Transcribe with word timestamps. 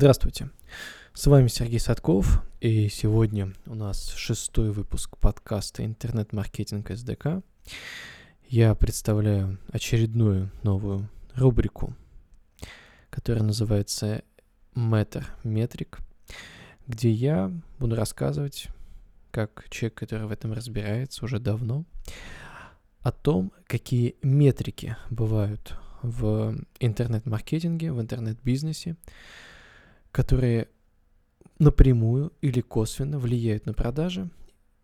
Здравствуйте, 0.00 0.48
с 1.12 1.26
вами 1.26 1.48
Сергей 1.48 1.80
Садков, 1.80 2.44
и 2.60 2.88
сегодня 2.88 3.52
у 3.66 3.74
нас 3.74 4.10
шестой 4.10 4.70
выпуск 4.70 5.18
подкаста 5.18 5.84
«Интернет-маркетинг 5.84 6.88
СДК». 6.94 7.42
Я 8.46 8.76
представляю 8.76 9.58
очередную 9.72 10.52
новую 10.62 11.10
рубрику, 11.34 11.96
которая 13.10 13.42
называется 13.42 14.22
Matter 14.76 15.24
Metric, 15.42 15.98
где 16.86 17.10
я 17.10 17.50
буду 17.80 17.96
рассказывать, 17.96 18.68
как 19.32 19.66
человек, 19.68 19.98
который 19.98 20.28
в 20.28 20.30
этом 20.30 20.52
разбирается 20.52 21.24
уже 21.24 21.40
давно, 21.40 21.84
о 23.00 23.10
том, 23.10 23.50
какие 23.66 24.14
метрики 24.22 24.96
бывают 25.10 25.76
в 26.02 26.54
интернет-маркетинге, 26.78 27.92
в 27.92 28.00
интернет-бизнесе, 28.00 28.94
которые 30.12 30.68
напрямую 31.58 32.32
или 32.40 32.60
косвенно 32.60 33.18
влияют 33.18 33.66
на 33.66 33.74
продажи, 33.74 34.30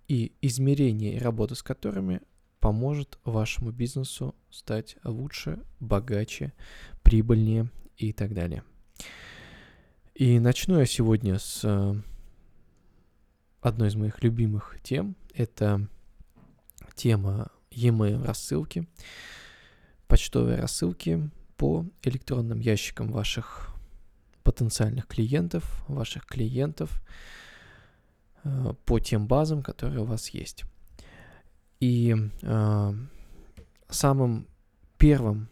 и 0.08 0.32
измерение 0.42 1.14
и 1.14 1.18
работа 1.18 1.54
с 1.54 1.62
которыми 1.62 2.20
поможет 2.60 3.18
вашему 3.24 3.72
бизнесу 3.72 4.34
стать 4.50 4.96
лучше, 5.04 5.62
богаче, 5.80 6.52
прибыльнее 7.02 7.70
и 7.96 8.12
так 8.12 8.34
далее. 8.34 8.64
И 10.14 10.38
начну 10.38 10.78
я 10.78 10.86
сегодня 10.86 11.38
с 11.38 11.60
э, 11.64 11.94
одной 13.60 13.88
из 13.88 13.96
моих 13.96 14.22
любимых 14.22 14.78
тем. 14.82 15.16
Это 15.34 15.88
тема 16.94 17.50
e-mail 17.70 18.24
рассылки, 18.24 18.86
почтовые 20.06 20.58
рассылки 20.58 21.30
по 21.56 21.84
электронным 22.02 22.60
ящикам 22.60 23.10
ваших 23.10 23.73
потенциальных 24.44 25.08
клиентов, 25.08 25.84
ваших 25.88 26.26
клиентов 26.26 27.02
э, 28.44 28.74
по 28.84 29.00
тем 29.00 29.26
базам, 29.26 29.62
которые 29.62 30.02
у 30.02 30.04
вас 30.04 30.28
есть. 30.28 30.64
И 31.80 32.14
э, 32.42 32.94
самым 33.88 34.46
первым 34.98 35.48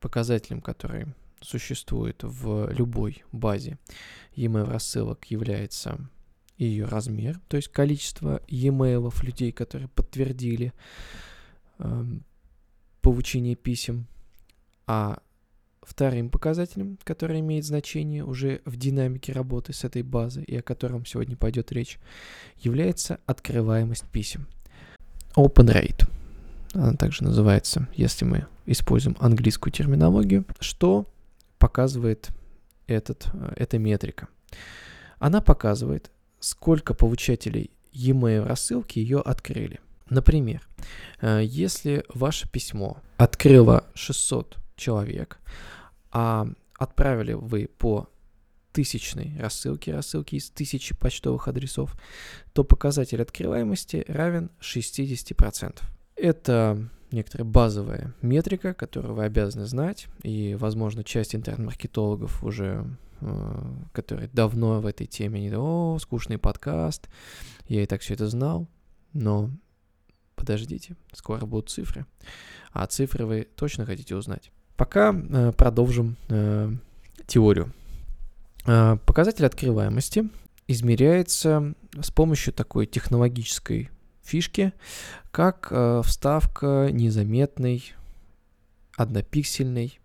показателем, 0.00 0.60
который 0.60 1.06
существует 1.40 2.22
в 2.22 2.70
любой 2.72 3.22
базе 3.32 3.78
e-mail 4.34 4.64
рассылок, 4.64 5.26
является 5.26 5.98
ее 6.56 6.86
размер, 6.86 7.40
то 7.48 7.56
есть 7.56 7.68
количество 7.68 8.40
e-mail 8.48 9.12
людей, 9.24 9.52
которые 9.52 9.88
подтвердили 9.88 10.72
э, 11.78 12.04
получение 13.00 13.56
писем, 13.56 14.06
а 14.86 15.20
Вторым 15.82 16.30
показателем, 16.30 16.96
который 17.02 17.40
имеет 17.40 17.64
значение 17.64 18.24
уже 18.24 18.60
в 18.64 18.76
динамике 18.76 19.32
работы 19.32 19.72
с 19.72 19.82
этой 19.82 20.02
базой 20.02 20.44
и 20.44 20.56
о 20.56 20.62
котором 20.62 21.04
сегодня 21.04 21.36
пойдет 21.36 21.72
речь, 21.72 21.98
является 22.58 23.18
открываемость 23.26 24.04
писем. 24.04 24.46
Open 25.36 25.66
Rate. 25.66 26.08
Она 26.74 26.94
также 26.94 27.24
называется, 27.24 27.88
если 27.94 28.24
мы 28.24 28.46
используем 28.64 29.16
английскую 29.18 29.72
терминологию, 29.72 30.44
что 30.60 31.06
показывает 31.58 32.28
этот, 32.86 33.26
эта 33.56 33.78
метрика. 33.78 34.28
Она 35.18 35.40
показывает, 35.40 36.10
сколько 36.38 36.94
получателей 36.94 37.70
e-mail 37.92 38.44
рассылки 38.46 38.98
ее 38.98 39.20
открыли. 39.20 39.80
Например, 40.08 40.66
э, 41.20 41.42
если 41.44 42.04
ваше 42.12 42.48
письмо 42.48 42.98
открыло 43.16 43.84
600 43.94 44.61
человек, 44.76 45.38
а 46.10 46.46
отправили 46.78 47.32
вы 47.32 47.68
по 47.78 48.08
тысячной 48.72 49.38
рассылке, 49.38 49.92
рассылки 49.92 50.36
из 50.36 50.50
тысячи 50.50 50.96
почтовых 50.96 51.48
адресов, 51.48 51.94
то 52.52 52.64
показатель 52.64 53.20
открываемости 53.20 54.04
равен 54.08 54.50
60%. 54.60 55.80
Это 56.16 56.88
некоторая 57.10 57.44
базовая 57.44 58.14
метрика, 58.22 58.74
которую 58.74 59.14
вы 59.14 59.24
обязаны 59.24 59.66
знать, 59.66 60.06
и, 60.22 60.56
возможно, 60.58 61.04
часть 61.04 61.34
интернет-маркетологов 61.34 62.42
уже, 62.42 62.86
э, 63.20 63.72
которые 63.92 64.28
давно 64.32 64.80
в 64.80 64.86
этой 64.86 65.06
теме, 65.06 65.40
не 65.40 65.54
о, 65.54 65.98
скучный 66.00 66.38
подкаст, 66.38 67.08
я 67.68 67.82
и 67.82 67.86
так 67.86 68.00
все 68.00 68.14
это 68.14 68.28
знал, 68.28 68.66
но 69.12 69.50
подождите, 70.34 70.96
скоро 71.12 71.44
будут 71.44 71.70
цифры, 71.70 72.06
а 72.72 72.86
цифры 72.86 73.26
вы 73.26 73.46
точно 73.54 73.84
хотите 73.84 74.16
узнать. 74.16 74.50
Пока 74.82 75.14
э, 75.14 75.52
продолжим 75.56 76.16
э, 76.28 76.72
теорию. 77.28 77.72
Э, 78.66 78.96
показатель 79.06 79.46
открываемости 79.46 80.28
измеряется 80.66 81.74
с 82.00 82.10
помощью 82.10 82.52
такой 82.52 82.86
технологической 82.86 83.90
фишки, 84.24 84.72
как 85.30 85.72
вставка 86.04 86.88
незаметной, 86.90 87.92
однопиксельной 88.96 90.00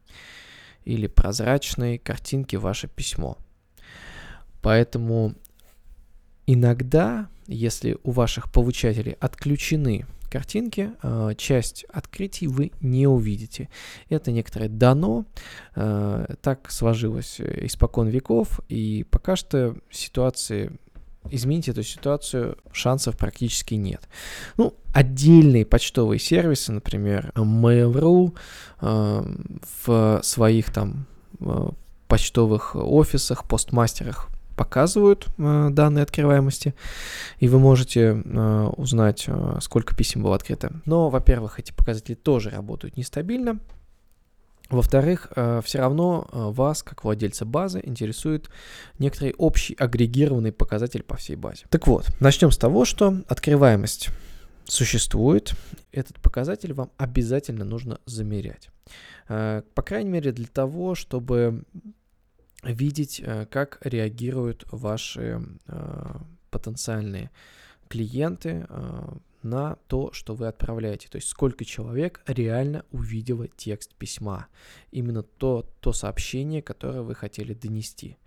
или 0.86 1.08
прозрачной 1.08 1.98
картинки 1.98 2.56
ваше 2.56 2.88
письмо. 2.88 3.40
Поэтому 4.62 5.34
иногда, 6.46 7.30
если 7.48 7.98
у 8.04 8.12
ваших 8.12 8.52
получателей 8.52 9.14
отключены 9.14 10.06
картинки, 10.30 10.92
э, 11.02 11.32
часть 11.38 11.86
открытий 11.90 12.48
вы 12.48 12.72
не 12.82 13.08
увидите. 13.08 13.70
Это 14.10 14.32
некоторое 14.32 14.70
дано, 14.70 15.26
э, 15.76 16.36
так 16.42 16.70
сложилось 16.72 17.40
испокон 17.40 18.08
веков, 18.08 18.60
и 18.70 19.06
пока 19.10 19.36
что 19.36 19.76
ситуации 19.90 20.72
изменить 21.30 21.68
эту 21.68 21.84
ситуацию 21.84 22.58
шансов 22.72 23.18
практически 23.18 23.74
нет. 23.74 24.08
Ну, 24.56 24.74
отдельные 24.94 25.66
почтовые 25.66 26.20
сервисы, 26.20 26.72
например, 26.72 27.32
Mail.ru 27.36 28.38
э, 28.82 29.36
в 29.84 30.20
своих 30.24 30.72
там 30.72 31.06
почтовых 32.08 32.76
офисах, 32.76 33.44
постмастерах 33.44 34.30
показывают 34.58 35.28
э, 35.38 35.70
данные 35.72 36.04
открываемости, 36.04 36.76
и 37.40 37.48
вы 37.48 37.60
можете 37.60 38.22
э, 38.26 38.70
узнать, 38.76 39.26
э, 39.28 39.60
сколько 39.62 39.96
писем 39.96 40.24
было 40.24 40.36
открыто. 40.36 40.74
Но, 40.86 41.10
во-первых, 41.10 41.60
эти 41.60 41.72
показатели 41.72 42.16
тоже 42.16 42.50
работают 42.50 42.98
нестабильно. 42.98 43.60
Во-вторых, 44.70 45.32
э, 45.36 45.62
все 45.64 45.80
равно 45.80 46.28
э, 46.30 46.50
вас, 46.52 46.84
как 46.84 47.06
владельца 47.06 47.46
базы, 47.46 47.80
интересует 47.84 48.50
некоторый 49.00 49.34
общий 49.38 49.76
агрегированный 49.76 50.52
показатель 50.52 51.04
по 51.04 51.16
всей 51.16 51.38
базе. 51.38 51.66
Так 51.70 51.88
вот, 51.88 52.08
начнем 52.20 52.52
с 52.52 52.58
того, 52.58 52.84
что 52.84 53.22
открываемость 53.30 54.10
существует. 54.66 55.54
Этот 55.94 56.20
показатель 56.20 56.74
вам 56.74 56.90
обязательно 56.98 57.64
нужно 57.64 58.00
замерять. 58.06 58.70
Э, 59.30 59.62
по 59.74 59.82
крайней 59.82 60.10
мере, 60.10 60.32
для 60.32 60.48
того, 60.48 60.96
чтобы 60.96 61.64
видеть, 62.64 63.22
э, 63.24 63.46
как 63.46 63.80
реагируют 63.82 64.66
ваши 64.72 65.42
э, 65.68 66.16
потенциальные 66.50 67.32
клиенты 67.88 68.66
э, 68.68 69.10
на 69.44 69.78
то, 69.88 70.12
что 70.12 70.36
вы 70.36 70.48
отправляете. 70.48 71.08
То 71.10 71.18
есть 71.18 71.30
сколько 71.30 71.64
человек 71.64 72.22
реально 72.28 72.84
увидело 72.92 73.48
текст 73.48 73.94
письма. 73.96 74.48
Именно 74.92 75.24
то, 75.24 75.66
то 75.80 75.94
сообщение, 75.94 76.62
которое 76.62 77.02
вы 77.02 77.16
хотели 77.16 77.54
донести. 77.54 78.18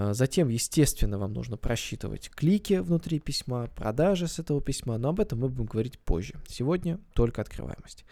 А, 0.00 0.14
затем, 0.14 0.48
естественно, 0.48 1.18
вам 1.18 1.32
нужно 1.32 1.56
просчитывать 1.56 2.30
клики 2.30 2.74
внутри 2.74 3.18
письма, 3.18 3.66
продажи 3.74 4.28
с 4.28 4.38
этого 4.38 4.60
письма, 4.60 4.96
но 4.96 5.08
об 5.08 5.18
этом 5.18 5.40
мы 5.40 5.48
будем 5.48 5.66
говорить 5.66 5.98
позже. 5.98 6.34
Сегодня 6.46 7.00
только 7.14 7.42
открываемость. 7.42 8.04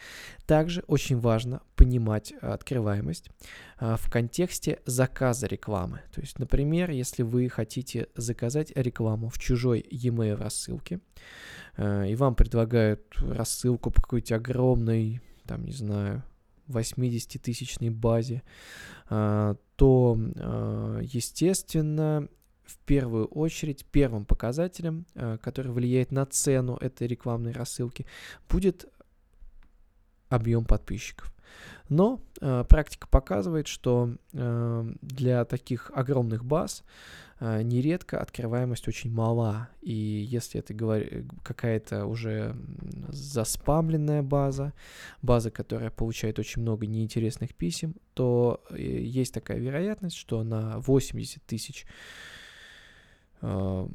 Также 0.47 0.83
очень 0.89 1.21
важно 1.21 1.63
понимать 1.77 2.35
а, 2.43 2.55
открываемость 2.55 3.31
а, 3.79 3.97
в 3.97 4.11
контексте 4.11 4.81
заказа 4.85 5.47
рекламы. 5.47 6.01
То 6.13 6.21
есть, 6.21 6.41
например, 6.41 6.91
если 6.91 7.23
вы 7.23 7.49
хотите 7.49 8.09
заказать 8.17 8.73
рекламу 8.75 9.29
в 9.29 9.39
чужой 9.39 9.87
e-mail 9.89 10.35
рассылке, 10.35 11.01
и 11.79 12.15
вам 12.17 12.35
предлагают 12.35 13.03
рассылку 13.19 13.91
по 13.91 14.01
какой-то 14.01 14.37
огромной, 14.37 15.21
там, 15.45 15.63
не 15.63 15.73
знаю, 15.73 16.25
80-тысячной 16.69 17.91
базе, 17.91 18.43
то, 19.09 20.19
а, 20.37 21.01
естественно, 21.03 22.29
в 22.65 22.79
первую 22.79 23.27
очередь 23.27 23.87
первым 23.87 24.25
показателем, 24.25 25.07
а, 25.15 25.39
который 25.39 25.71
влияет 25.71 26.11
на 26.11 26.27
цену 26.27 26.77
этой 26.77 27.07
рекламной 27.07 27.53
рассылки, 27.53 28.07
будет 28.49 28.87
объем 30.29 30.65
подписчиков. 30.65 31.33
Но 31.89 32.21
практика 32.69 33.07
показывает, 33.07 33.69
что 33.69 34.17
для 34.33 35.45
таких 35.45 35.93
огромных 35.95 36.45
баз 36.45 36.83
нередко 37.41 38.19
открываемость 38.19 38.89
очень 38.89 39.13
мала. 39.13 39.69
И 39.83 39.93
если 39.93 40.61
это 40.61 40.75
какая-то 41.43 42.07
уже 42.07 42.57
заспамленная 43.09 44.23
база, 44.23 44.73
база, 45.23 45.51
которая 45.51 45.91
получает 45.91 46.39
очень 46.39 46.63
много 46.63 46.87
неинтересных 46.87 47.55
писем, 47.55 47.95
то 48.15 48.63
э, 48.71 48.81
есть 48.81 49.35
такая 49.35 49.59
вероятность, 49.59 50.17
что 50.17 50.43
на 50.43 50.79
80 50.79 51.43
тысяч 51.45 51.87
э, 53.43 53.89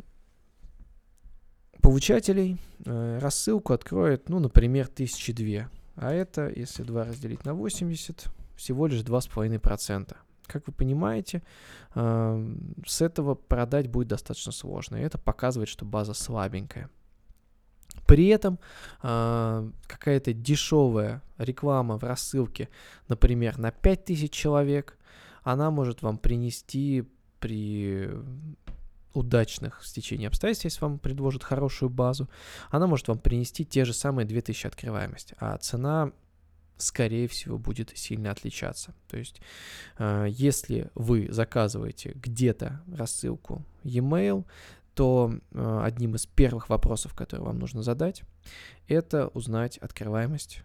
получателей 1.81 2.57
рассылку 2.85 3.73
откроет, 3.73 4.29
ну, 4.29 4.39
например, 4.39 4.87
тысячи 4.87 5.33
две. 5.33 5.67
А 5.95 6.11
это, 6.11 6.51
если 6.55 6.83
2 6.83 7.05
разделить 7.05 7.45
на 7.45 7.53
80, 7.53 8.25
всего 8.55 8.87
лишь 8.87 9.01
2,5%. 9.01 10.15
Как 10.51 10.67
вы 10.67 10.73
понимаете, 10.73 11.41
с 11.93 13.01
этого 13.01 13.35
продать 13.35 13.87
будет 13.87 14.09
достаточно 14.09 14.51
сложно. 14.51 14.97
И 14.97 15.01
это 15.01 15.17
показывает, 15.17 15.69
что 15.69 15.85
база 15.85 16.13
слабенькая. 16.13 16.89
При 18.05 18.27
этом 18.27 18.59
э, 19.03 19.71
какая-то 19.87 20.33
дешевая 20.33 21.21
реклама 21.37 21.97
в 21.97 22.03
рассылке, 22.03 22.69
например, 23.07 23.57
на 23.57 23.71
5000 23.71 24.31
человек, 24.31 24.97
она 25.43 25.71
может 25.71 26.01
вам 26.01 26.17
принести 26.17 27.07
при 27.39 28.09
удачных 29.13 29.83
стечении 29.83 30.27
обстоятельств, 30.27 30.65
если 30.65 30.81
вам 30.81 30.99
предложат 30.99 31.43
хорошую 31.43 31.89
базу, 31.89 32.29
она 32.69 32.87
может 32.87 33.07
вам 33.07 33.19
принести 33.19 33.65
те 33.65 33.85
же 33.85 33.93
самые 33.93 34.25
2000 34.25 34.67
открываемости, 34.67 35.35
а 35.39 35.57
цена 35.57 36.11
скорее 36.81 37.27
всего, 37.27 37.57
будет 37.57 37.97
сильно 37.97 38.31
отличаться. 38.31 38.93
То 39.07 39.17
есть, 39.17 39.41
э, 39.97 40.27
если 40.29 40.89
вы 40.95 41.27
заказываете 41.31 42.13
где-то 42.15 42.81
рассылку 42.93 43.63
e-mail, 43.83 44.45
то 44.93 45.33
э, 45.51 45.81
одним 45.83 46.15
из 46.15 46.25
первых 46.25 46.69
вопросов, 46.69 47.13
которые 47.13 47.45
вам 47.45 47.59
нужно 47.59 47.81
задать, 47.81 48.23
это 48.87 49.27
узнать 49.27 49.77
открываемость 49.77 50.63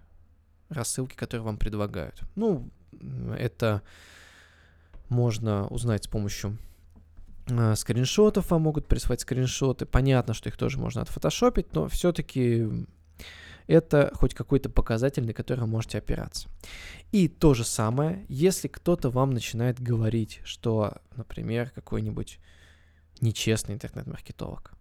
рассылки, 0.69 1.15
которые 1.15 1.45
вам 1.45 1.59
предлагают. 1.59 2.23
Ну, 2.35 2.69
это 3.39 3.83
можно 5.09 5.69
узнать 5.69 6.05
с 6.05 6.09
помощью 6.09 6.59
э, 7.47 7.75
скриншотов, 7.77 8.51
вам 8.51 8.63
могут 8.63 8.89
прислать 8.89 9.21
скриншоты. 9.21 9.87
Понятно, 9.87 10.35
что 10.35 10.49
их 10.49 10.57
тоже 10.57 10.79
можно 10.79 11.03
отфотошопить, 11.03 11.73
но 11.73 11.89
все-таки 11.89 12.67
это 13.67 14.11
хоть 14.15 14.35
какой-то 14.35 14.71
показатель, 14.71 15.25
на 15.25 15.33
который 15.33 15.67
можете 15.67 15.99
опираться. 15.99 16.49
И 17.13 17.29
то 17.29 17.55
же 17.55 17.65
самое, 17.65 18.25
если 18.29 18.69
кто-то 18.69 19.11
вам 19.11 19.31
начинает 19.31 19.81
говорить, 19.81 20.41
что, 20.45 20.99
например, 21.17 21.71
какой-нибудь 21.71 22.39
нечестный 23.21 23.75
интернет-маркетолог. 23.75 24.73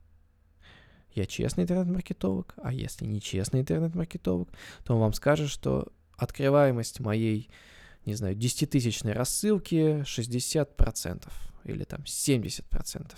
Я 1.13 1.25
честный 1.25 1.63
интернет-маркетолог, 1.63 2.53
а 2.61 2.73
если 2.73 3.05
нечестный 3.05 3.61
интернет-маркетолог, 3.61 4.49
то 4.83 4.93
он 4.93 4.99
вам 4.99 5.13
скажет, 5.13 5.49
что 5.49 5.91
открываемость 6.17 6.99
моей, 6.99 7.49
не 8.05 8.15
знаю, 8.15 8.35
10-тысячной 8.35 9.13
рассылки 9.13 10.01
60% 10.03 11.31
или 11.63 11.83
там 11.85 12.01
70%. 12.01 13.15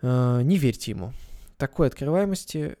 Э, 0.00 0.40
не 0.42 0.58
верьте 0.58 0.92
ему. 0.92 1.12
Такой 1.56 1.88
открываемости 1.88 2.76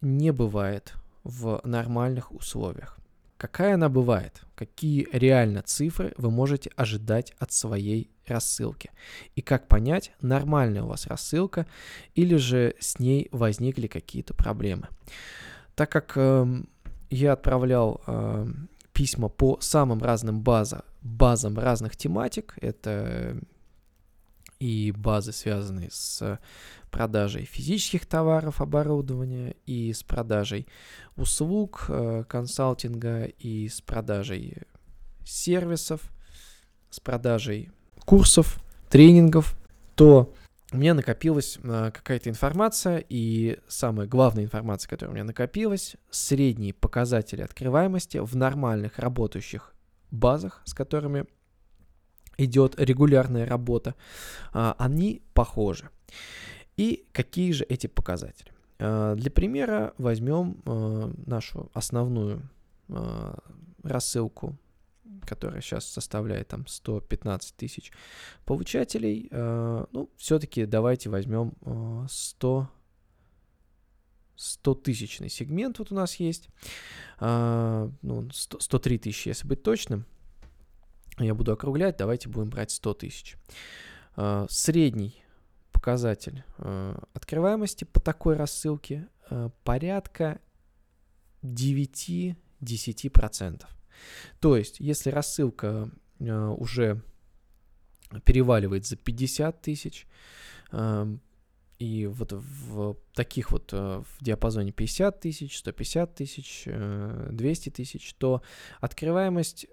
не 0.00 0.32
бывает 0.32 0.94
в 1.24 1.60
нормальных 1.64 2.32
условиях. 2.32 2.98
Какая 3.36 3.74
она 3.74 3.88
бывает? 3.88 4.42
Какие 4.56 5.08
реально 5.12 5.62
цифры 5.62 6.12
вы 6.16 6.30
можете 6.30 6.70
ожидать 6.74 7.32
от 7.38 7.52
своей 7.52 8.10
рассылки? 8.26 8.90
И 9.36 9.42
как 9.42 9.68
понять, 9.68 10.12
нормальная 10.20 10.82
у 10.82 10.88
вас 10.88 11.06
рассылка 11.06 11.66
или 12.16 12.34
же 12.36 12.74
с 12.80 12.98
ней 12.98 13.28
возникли 13.30 13.86
какие-то 13.86 14.34
проблемы? 14.34 14.88
Так 15.76 15.92
как 15.92 16.14
э, 16.16 16.46
я 17.10 17.32
отправлял 17.32 18.02
э, 18.06 18.46
письма 18.92 19.28
по 19.28 19.58
самым 19.60 20.02
разным 20.02 20.42
базам, 20.42 20.82
базам 21.02 21.56
разных 21.56 21.96
тематик, 21.96 22.54
это 22.60 23.38
и 24.60 24.92
базы, 24.92 25.32
связанные 25.32 25.90
с 25.90 26.40
продажей 26.90 27.44
физических 27.44 28.06
товаров, 28.06 28.60
оборудования, 28.60 29.56
и 29.66 29.92
с 29.92 30.02
продажей 30.02 30.66
услуг, 31.16 31.86
э, 31.88 32.24
консалтинга, 32.28 33.24
и 33.24 33.68
с 33.68 33.80
продажей 33.80 34.58
сервисов, 35.24 36.00
с 36.90 37.00
продажей 37.00 37.70
курсов, 38.04 38.58
тренингов, 38.88 39.56
то 39.94 40.32
у 40.72 40.76
меня 40.76 40.94
накопилась 40.94 41.58
э, 41.62 41.90
какая-то 41.94 42.30
информация, 42.30 43.04
и 43.08 43.58
самая 43.68 44.06
главная 44.06 44.44
информация, 44.44 44.88
которая 44.88 45.12
у 45.12 45.14
меня 45.14 45.24
накопилась, 45.24 45.96
средние 46.10 46.74
показатели 46.74 47.42
открываемости 47.42 48.18
в 48.18 48.36
нормальных 48.36 48.98
работающих 48.98 49.74
базах, 50.10 50.62
с 50.64 50.74
которыми 50.74 51.26
идет 52.38 52.78
регулярная 52.78 53.44
работа, 53.44 53.94
а, 54.52 54.74
они 54.78 55.20
похожи. 55.34 55.90
И 56.76 57.04
какие 57.12 57.52
же 57.52 57.64
эти 57.64 57.88
показатели? 57.88 58.52
А, 58.78 59.14
для 59.16 59.30
примера 59.30 59.92
возьмем 59.98 60.62
а, 60.64 61.12
нашу 61.26 61.70
основную 61.74 62.48
рассылку, 63.82 64.56
которая 65.26 65.60
сейчас 65.60 65.84
составляет 65.84 66.48
там 66.48 66.66
115 66.66 67.54
тысяч 67.54 67.92
получателей. 68.46 69.28
Ну, 69.30 70.08
все-таки 70.16 70.64
давайте 70.64 71.10
возьмем 71.10 71.52
100 72.08 72.70
100 74.36 74.74
тысячный 74.76 75.28
сегмент 75.28 75.78
вот 75.80 75.92
у 75.92 75.94
нас 75.94 76.14
есть, 76.14 76.48
ну, 77.20 78.30
100, 78.32 78.60
103 78.60 78.98
тысячи, 78.98 79.28
если 79.28 79.46
быть 79.46 79.62
точным, 79.62 80.06
я 81.24 81.34
буду 81.34 81.52
округлять, 81.52 81.96
давайте 81.96 82.28
будем 82.28 82.50
брать 82.50 82.70
100 82.70 82.94
тысяч. 82.94 83.36
А, 84.20 84.48
средний 84.50 85.22
показатель 85.70 86.42
а, 86.58 87.00
открываемости 87.14 87.84
по 87.84 88.00
такой 88.00 88.34
рассылке 88.34 89.06
а, 89.30 89.50
порядка 89.62 90.40
9-10%. 91.42 93.64
То 94.40 94.56
есть, 94.56 94.80
если 94.80 95.10
рассылка 95.10 95.88
уже 96.18 97.00
переваливает 98.24 98.86
за 98.86 98.96
50 98.96 99.62
тысяч, 99.62 100.08
и 101.78 102.06
вот 102.06 102.32
в 102.32 102.96
таких 103.14 103.52
вот 103.52 103.72
в 103.72 104.04
диапазоне 104.20 104.72
50 104.72 105.20
тысяч, 105.20 105.58
150 105.58 106.14
тысяч, 106.14 106.64
200 106.66 107.70
тысяч, 107.70 108.14
то 108.14 108.42
открываемость 108.80 109.68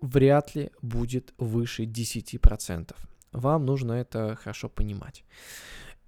вряд 0.00 0.54
ли 0.54 0.70
будет 0.82 1.34
выше 1.38 1.84
10%. 1.84 2.94
Вам 3.32 3.66
нужно 3.66 3.92
это 3.92 4.36
хорошо 4.36 4.68
понимать. 4.68 5.24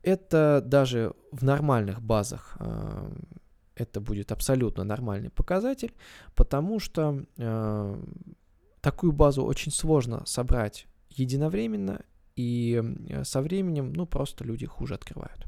Это 0.02 0.62
даже 0.64 1.14
в 1.30 1.44
нормальных 1.44 2.02
базах 2.02 2.56
э, 2.58 3.12
это 3.76 4.00
будет 4.00 4.32
абсолютно 4.32 4.84
нормальный 4.84 5.30
показатель, 5.30 5.92
потому 6.34 6.80
что 6.80 7.24
э, 7.36 8.04
такую 8.80 9.12
базу 9.12 9.44
очень 9.44 9.70
сложно 9.70 10.26
собрать 10.26 10.86
единовременно, 11.08 12.00
и 12.34 12.82
э, 13.08 13.24
со 13.24 13.42
временем, 13.42 13.92
ну, 13.92 14.06
просто 14.06 14.44
люди 14.44 14.66
хуже 14.66 14.94
открывают. 14.94 15.46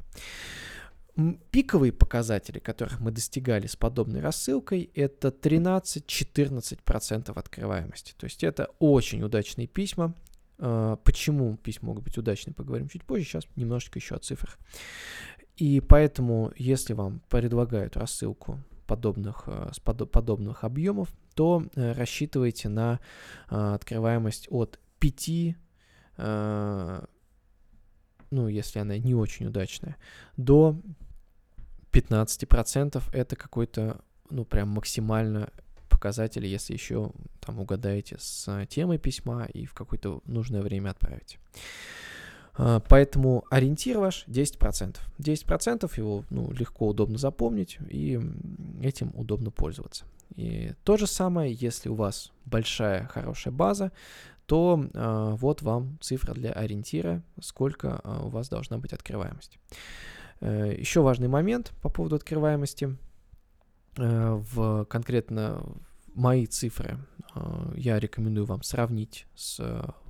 Пиковые 1.51 1.93
показатели, 1.93 2.59
которых 2.59 2.99
мы 2.99 3.11
достигали 3.11 3.67
с 3.67 3.77
подобной 3.77 4.19
рассылкой, 4.19 4.89
это 4.93 5.29
13-14% 5.29 7.31
открываемости. 7.33 8.13
То 8.17 8.25
есть 8.25 8.43
это 8.43 8.71
очень 8.79 9.23
удачные 9.23 9.67
письма. 9.67 10.13
А, 10.57 10.95
почему 10.97 11.55
письма 11.57 11.89
могут 11.89 12.03
быть 12.03 12.17
удачны, 12.17 12.53
поговорим 12.53 12.89
чуть 12.89 13.05
позже. 13.05 13.25
Сейчас 13.25 13.45
немножечко 13.55 13.99
еще 13.99 14.15
о 14.15 14.19
цифрах. 14.19 14.57
И 15.55 15.79
поэтому, 15.79 16.51
если 16.57 16.93
вам 16.93 17.21
предлагают 17.29 17.95
рассылку 17.95 18.59
подобных, 18.85 19.43
э, 19.47 19.69
с 19.73 19.79
подобных 19.79 20.63
объемов, 20.63 21.09
то 21.33 21.63
э, 21.75 21.91
рассчитывайте 21.93 22.69
на 22.69 22.99
э, 23.49 23.73
открываемость 23.75 24.47
от 24.49 24.79
5 24.99 25.55
ну, 28.31 28.47
если 28.47 28.79
она 28.79 28.97
не 28.97 29.13
очень 29.13 29.47
удачная, 29.47 29.97
до 30.37 30.79
15% 31.95 33.01
это 33.13 33.35
какой-то, 33.35 34.01
ну, 34.29 34.43
прям 34.43 34.69
максимально 34.69 35.49
показатель, 35.89 36.45
если 36.45 36.73
еще 36.73 37.11
там 37.39 37.59
угадаете 37.59 38.17
с 38.19 38.65
темой 38.67 38.97
письма 38.97 39.45
и 39.45 39.65
в 39.65 39.73
какое-то 39.73 40.21
нужное 40.25 40.61
время 40.61 40.89
отправите. 40.89 41.39
А, 42.57 42.81
поэтому 42.81 43.45
ориентир 43.49 43.99
ваш 43.99 44.25
10%. 44.27 44.97
10% 45.19 45.91
его 45.97 46.25
ну, 46.29 46.51
легко, 46.51 46.87
удобно 46.87 47.17
запомнить, 47.17 47.77
и 47.89 48.19
этим 48.81 49.11
удобно 49.15 49.51
пользоваться. 49.51 50.05
И 50.35 50.73
то 50.83 50.97
же 50.97 51.07
самое, 51.07 51.53
если 51.53 51.89
у 51.89 51.95
вас 51.95 52.31
большая, 52.45 53.07
хорошая 53.07 53.53
база, 53.53 53.91
то 54.47 54.85
э, 54.93 55.35
вот 55.39 55.61
вам 55.61 55.97
цифра 56.01 56.33
для 56.33 56.51
ориентира, 56.51 57.23
сколько 57.41 58.01
э, 58.03 58.19
у 58.25 58.29
вас 58.29 58.49
должна 58.49 58.77
быть 58.77 58.93
открываемость. 58.93 59.57
Э, 60.41 60.73
еще 60.77 61.01
важный 61.01 61.27
момент 61.27 61.73
по 61.81 61.89
поводу 61.89 62.15
открываемости. 62.15 62.95
Э, 63.97 64.33
в 64.33 64.85
конкретно 64.85 65.63
мои 66.13 66.45
цифры 66.45 66.97
э, 67.35 67.73
я 67.75 67.99
рекомендую 67.99 68.45
вам 68.45 68.63
сравнить 68.63 69.27
с 69.35 69.59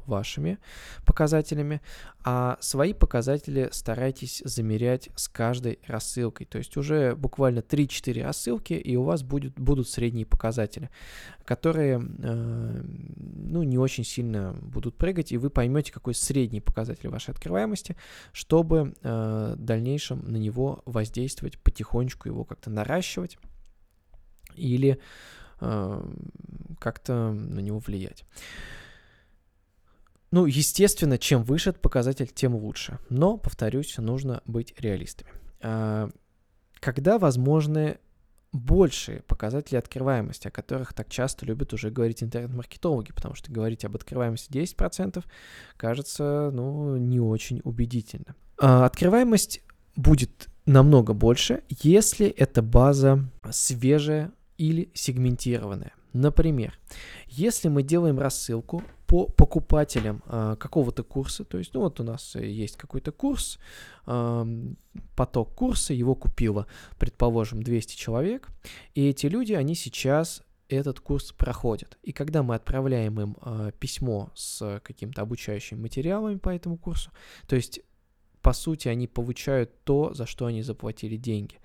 вашими 0.07 0.59
показателями, 1.05 1.81
а 2.23 2.57
свои 2.59 2.93
показатели 2.93 3.69
старайтесь 3.71 4.41
замерять 4.45 5.09
с 5.15 5.27
каждой 5.27 5.79
рассылкой. 5.87 6.47
То 6.47 6.57
есть 6.57 6.75
уже 6.77 7.15
буквально 7.15 7.59
3-4 7.59 8.23
рассылки, 8.23 8.73
и 8.73 8.95
у 8.95 9.03
вас 9.03 9.23
будет, 9.23 9.53
будут 9.59 9.89
средние 9.89 10.25
показатели, 10.25 10.89
которые 11.45 11.99
э, 11.99 12.81
ну, 13.15 13.63
не 13.63 13.77
очень 13.77 14.03
сильно 14.03 14.53
будут 14.61 14.97
прыгать, 14.97 15.31
и 15.31 15.37
вы 15.37 15.49
поймете, 15.49 15.91
какой 15.91 16.15
средний 16.15 16.61
показатель 16.61 17.09
вашей 17.09 17.31
открываемости, 17.31 17.95
чтобы 18.31 18.93
э, 19.01 19.55
в 19.55 19.63
дальнейшем 19.63 20.23
на 20.31 20.37
него 20.37 20.81
воздействовать, 20.85 21.59
потихонечку 21.59 22.27
его 22.27 22.43
как-то 22.43 22.69
наращивать 22.69 23.37
или 24.55 24.99
э, 25.61 26.01
как-то 26.79 27.31
на 27.31 27.59
него 27.59 27.79
влиять. 27.79 28.25
Ну, 30.35 30.47
естественно, 30.47 31.17
чем 31.17 31.43
выше 31.45 31.69
этот 31.69 31.81
показатель, 31.81 32.27
тем 32.27 32.55
лучше. 32.55 32.99
Но, 33.07 33.37
повторюсь, 33.37 33.97
нужно 33.99 34.41
быть 34.45 34.73
реалистами. 34.77 35.31
А, 35.61 36.09
когда 36.81 37.17
возможны 37.17 37.99
большие 38.51 39.21
показатели 39.21 39.77
открываемости, 39.77 40.49
о 40.49 40.51
которых 40.51 40.93
так 40.93 41.07
часто 41.07 41.45
любят 41.45 41.71
уже 41.71 41.89
говорить 41.89 42.21
интернет-маркетологи, 42.21 43.13
потому 43.13 43.33
что 43.33 43.49
говорить 43.49 43.85
об 43.85 43.95
открываемости 43.95 44.51
10% 44.51 45.23
кажется, 45.77 46.49
ну, 46.51 46.97
не 46.97 47.21
очень 47.21 47.61
убедительно. 47.63 48.35
А, 48.59 48.85
открываемость 48.85 49.63
будет 49.95 50.49
намного 50.65 51.13
больше, 51.13 51.63
если 51.69 52.27
эта 52.27 52.61
база 52.61 53.23
свежая 53.51 54.33
или 54.57 54.91
сегментированная. 54.95 55.93
Например, 56.11 56.77
если 57.27 57.69
мы 57.69 57.83
делаем 57.83 58.19
рассылку 58.19 58.83
по 59.07 59.27
покупателям 59.27 60.23
э, 60.27 60.55
какого-то 60.59 61.03
курса, 61.03 61.43
то 61.43 61.57
есть, 61.57 61.73
ну 61.73 61.81
вот 61.81 61.99
у 61.99 62.03
нас 62.03 62.35
есть 62.35 62.77
какой-то 62.77 63.11
курс, 63.11 63.59
э, 64.07 64.45
поток 65.15 65.53
курса, 65.53 65.93
его 65.93 66.15
купило, 66.15 66.67
предположим, 66.97 67.61
200 67.61 67.95
человек, 67.95 68.49
и 68.95 69.07
эти 69.07 69.27
люди, 69.27 69.53
они 69.53 69.75
сейчас 69.75 70.41
этот 70.67 70.99
курс 70.99 71.31
проходят. 71.31 71.97
И 72.01 72.11
когда 72.11 72.41
мы 72.41 72.55
отправляем 72.55 73.21
им 73.21 73.37
э, 73.41 73.71
письмо 73.79 74.31
с 74.35 74.81
каким-то 74.83 75.21
обучающими 75.21 75.79
материалами 75.79 76.37
по 76.37 76.49
этому 76.49 76.77
курсу, 76.77 77.11
то 77.47 77.55
есть 77.55 77.81
по 78.41 78.53
сути 78.53 78.87
они 78.87 79.07
получают 79.07 79.83
то, 79.83 80.13
за 80.13 80.25
что 80.25 80.45
они 80.45 80.61
заплатили 80.61 81.17
деньги, 81.17 81.59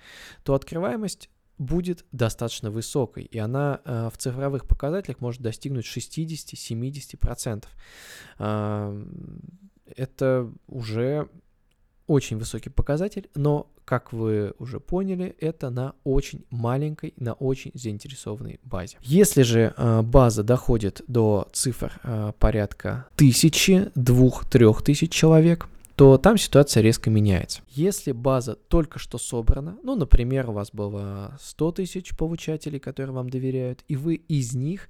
то 0.44 0.54
открываемость 0.54 1.30
будет 1.60 2.04
достаточно 2.10 2.70
высокой, 2.70 3.24
и 3.24 3.38
она 3.38 3.80
э, 3.84 4.08
в 4.12 4.16
цифровых 4.16 4.66
показателях 4.66 5.20
может 5.20 5.42
достигнуть 5.42 5.84
60-70%. 5.84 7.64
Э, 8.38 9.04
это 9.94 10.50
уже 10.68 11.28
очень 12.06 12.38
высокий 12.38 12.70
показатель, 12.70 13.28
но, 13.34 13.70
как 13.84 14.12
вы 14.12 14.54
уже 14.58 14.80
поняли, 14.80 15.36
это 15.38 15.68
на 15.68 15.94
очень 16.02 16.44
маленькой, 16.50 17.12
на 17.18 17.34
очень 17.34 17.72
заинтересованной 17.74 18.58
базе. 18.64 18.96
Если 19.02 19.42
же 19.42 19.74
э, 19.76 20.02
база 20.02 20.42
доходит 20.42 21.02
до 21.08 21.46
цифр 21.52 21.92
э, 22.02 22.32
порядка 22.38 23.06
тысячи, 23.16 23.92
двух, 23.94 24.48
трех 24.48 24.82
тысяч 24.82 25.12
человек, 25.12 25.68
то 26.00 26.16
там 26.16 26.38
ситуация 26.38 26.82
резко 26.82 27.10
меняется. 27.10 27.60
Если 27.68 28.12
база 28.12 28.54
только 28.54 28.98
что 28.98 29.18
собрана, 29.18 29.76
ну, 29.82 29.96
например, 29.96 30.48
у 30.48 30.54
вас 30.54 30.70
было 30.72 31.36
100 31.38 31.72
тысяч 31.72 32.16
получателей, 32.16 32.80
которые 32.80 33.12
вам 33.12 33.28
доверяют, 33.28 33.84
и 33.86 33.96
вы 33.96 34.14
из 34.14 34.54
них 34.54 34.88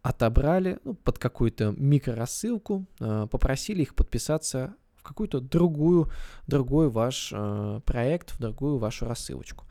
отобрали 0.00 0.78
ну, 0.84 0.94
под 0.94 1.18
какую-то 1.18 1.74
микрорассылку, 1.76 2.86
э, 2.98 3.26
попросили 3.30 3.82
их 3.82 3.94
подписаться 3.94 4.74
в 4.94 5.02
какую-то 5.02 5.40
другую, 5.40 6.10
другой 6.46 6.88
ваш 6.88 7.30
э, 7.34 7.80
проект, 7.84 8.30
в 8.30 8.40
другую 8.40 8.78
вашу 8.78 9.04
рассылочку, 9.04 9.66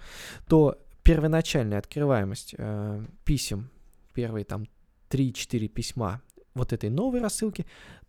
то 0.47 0.77
первоначальная 1.01 1.79
открываемость 1.79 2.53
э, 2.55 3.03
писем, 3.23 3.71
первые 4.13 4.45
там 4.45 4.67
3-4 5.09 5.67
письма 5.69 6.21
вот 6.53 6.71
этой 6.71 6.91
новой 6.91 7.19
рассылки 7.19 7.65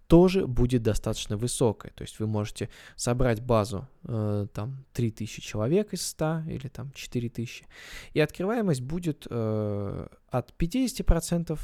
тоже 0.07 0.47
будет 0.47 0.83
достаточно 0.83 1.37
высокая. 1.37 1.93
То 1.93 2.03
есть 2.03 2.21
вы 2.21 2.27
можете 2.27 2.71
собрать 2.95 3.43
базу 3.43 3.87
э, 4.05 4.47
там 4.53 4.85
3000 4.93 5.43
человек 5.43 5.93
из 5.93 6.07
100 6.07 6.45
или 6.49 6.69
там 6.69 6.93
4000, 6.93 7.67
и 8.13 8.21
открываемость 8.21 8.83
будет 8.83 9.27
э, 9.29 10.07
от 10.31 10.55
50% 10.59 11.59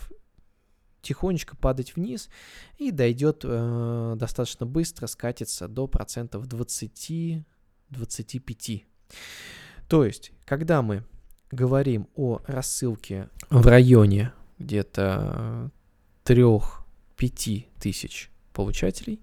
тихонечко 1.03 1.57
падать 1.57 1.95
вниз 1.97 2.29
и 2.79 2.91
дойдет 2.91 3.43
э, 3.45 4.15
достаточно 4.17 4.67
быстро, 4.67 5.07
скатится 5.07 5.69
до 5.69 5.87
процентов 5.87 6.47
20-25. 6.47 8.85
То 9.89 10.05
есть, 10.05 10.33
когда 10.47 10.83
мы 10.83 11.05
говорим 11.51 12.09
о 12.17 12.41
рассылке 12.47 13.29
в 13.51 13.67
районе 13.67 14.33
где-то 14.59 15.71
3-5 16.25 17.67
тысяч 17.79 18.32
получателей, 18.52 19.21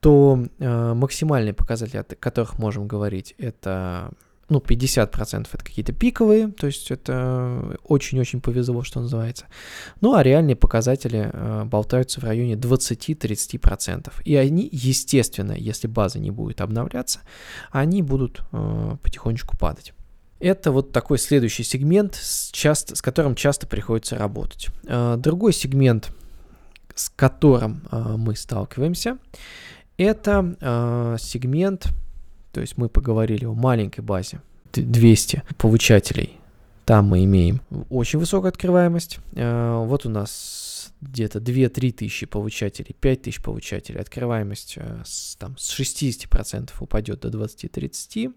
то 0.00 0.46
э, 0.58 0.94
максимальные 0.94 1.54
показатели, 1.54 1.98
о 1.98 2.04
которых 2.04 2.58
можем 2.58 2.86
говорить, 2.88 3.34
это 3.38 4.10
ну, 4.50 4.58
50% 4.58 5.48
это 5.52 5.64
какие-то 5.64 5.92
пиковые, 5.92 6.48
то 6.48 6.66
есть 6.66 6.90
это 6.90 7.78
очень-очень 7.84 8.40
повезло, 8.40 8.82
что 8.82 9.00
называется. 9.00 9.46
Ну, 10.00 10.14
а 10.14 10.22
реальные 10.22 10.56
показатели 10.56 11.30
э, 11.32 11.64
болтаются 11.64 12.20
в 12.20 12.24
районе 12.24 12.54
20-30%. 12.54 14.12
И 14.24 14.34
они, 14.34 14.68
естественно, 14.72 15.52
если 15.52 15.86
база 15.86 16.18
не 16.18 16.32
будет 16.32 16.60
обновляться, 16.60 17.20
они 17.70 18.02
будут 18.02 18.42
э, 18.52 18.96
потихонечку 19.02 19.56
падать. 19.56 19.94
Это 20.40 20.72
вот 20.72 20.90
такой 20.90 21.18
следующий 21.18 21.62
сегмент, 21.62 22.16
с, 22.16 22.50
часто, 22.50 22.96
с 22.96 23.02
которым 23.02 23.36
часто 23.36 23.66
приходится 23.68 24.16
работать. 24.16 24.68
Э, 24.84 25.14
другой 25.16 25.52
сегмент 25.52 26.10
с 26.94 27.08
которым 27.08 27.82
э, 27.90 28.14
мы 28.16 28.36
сталкиваемся, 28.36 29.18
это 29.96 30.56
э, 30.60 31.16
сегмент, 31.20 31.88
то 32.52 32.60
есть 32.60 32.76
мы 32.76 32.88
поговорили 32.88 33.44
о 33.44 33.54
маленькой 33.54 34.00
базе, 34.00 34.40
200 34.72 35.42
получателей. 35.58 36.38
Там 36.84 37.06
мы 37.06 37.24
имеем 37.24 37.60
очень 37.88 38.18
высокую 38.18 38.48
открываемость. 38.48 39.18
Э, 39.34 39.84
вот 39.84 40.06
у 40.06 40.08
нас 40.08 40.92
где-то 41.00 41.38
2-3 41.38 41.92
тысячи 41.92 42.26
получателей, 42.26 42.94
5 42.98 43.22
тысяч 43.22 43.42
получателей. 43.42 44.00
Открываемость 44.00 44.74
э, 44.76 45.02
с, 45.04 45.36
там, 45.36 45.56
с 45.56 45.78
60% 45.78 46.70
упадет 46.80 47.20
до 47.20 47.28
20-30. 47.28 48.34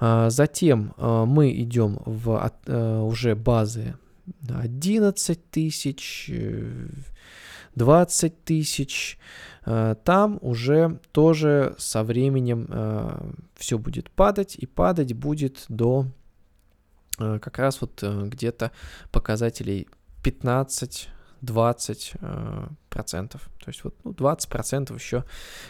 Э, 0.00 0.26
затем 0.30 0.94
э, 0.96 1.24
мы 1.26 1.52
идем 1.52 2.00
в 2.04 2.52
э, 2.66 3.00
уже 3.00 3.34
базы 3.34 3.94
11 4.48 5.50
тысяч, 5.50 6.30
20 7.76 8.44
тысяч, 8.44 9.18
э, 9.66 9.96
там 10.04 10.38
уже 10.40 11.00
тоже 11.12 11.74
со 11.78 12.02
временем 12.02 12.66
э, 12.68 13.30
все 13.56 13.78
будет 13.78 14.10
падать, 14.10 14.56
и 14.56 14.66
падать 14.66 15.12
будет 15.12 15.64
до 15.68 16.06
э, 17.18 17.38
как 17.40 17.58
раз 17.58 17.80
вот 17.80 18.02
где-то 18.02 18.70
показателей 19.10 19.88
15 20.22 21.08
20 21.44 22.12
э, 22.20 22.66
процентов. 22.88 23.48
То 23.58 23.68
есть 23.68 23.84
вот 23.84 23.94
ну, 24.04 24.12
20 24.12 24.48
процентов 24.48 24.98
еще 24.98 25.24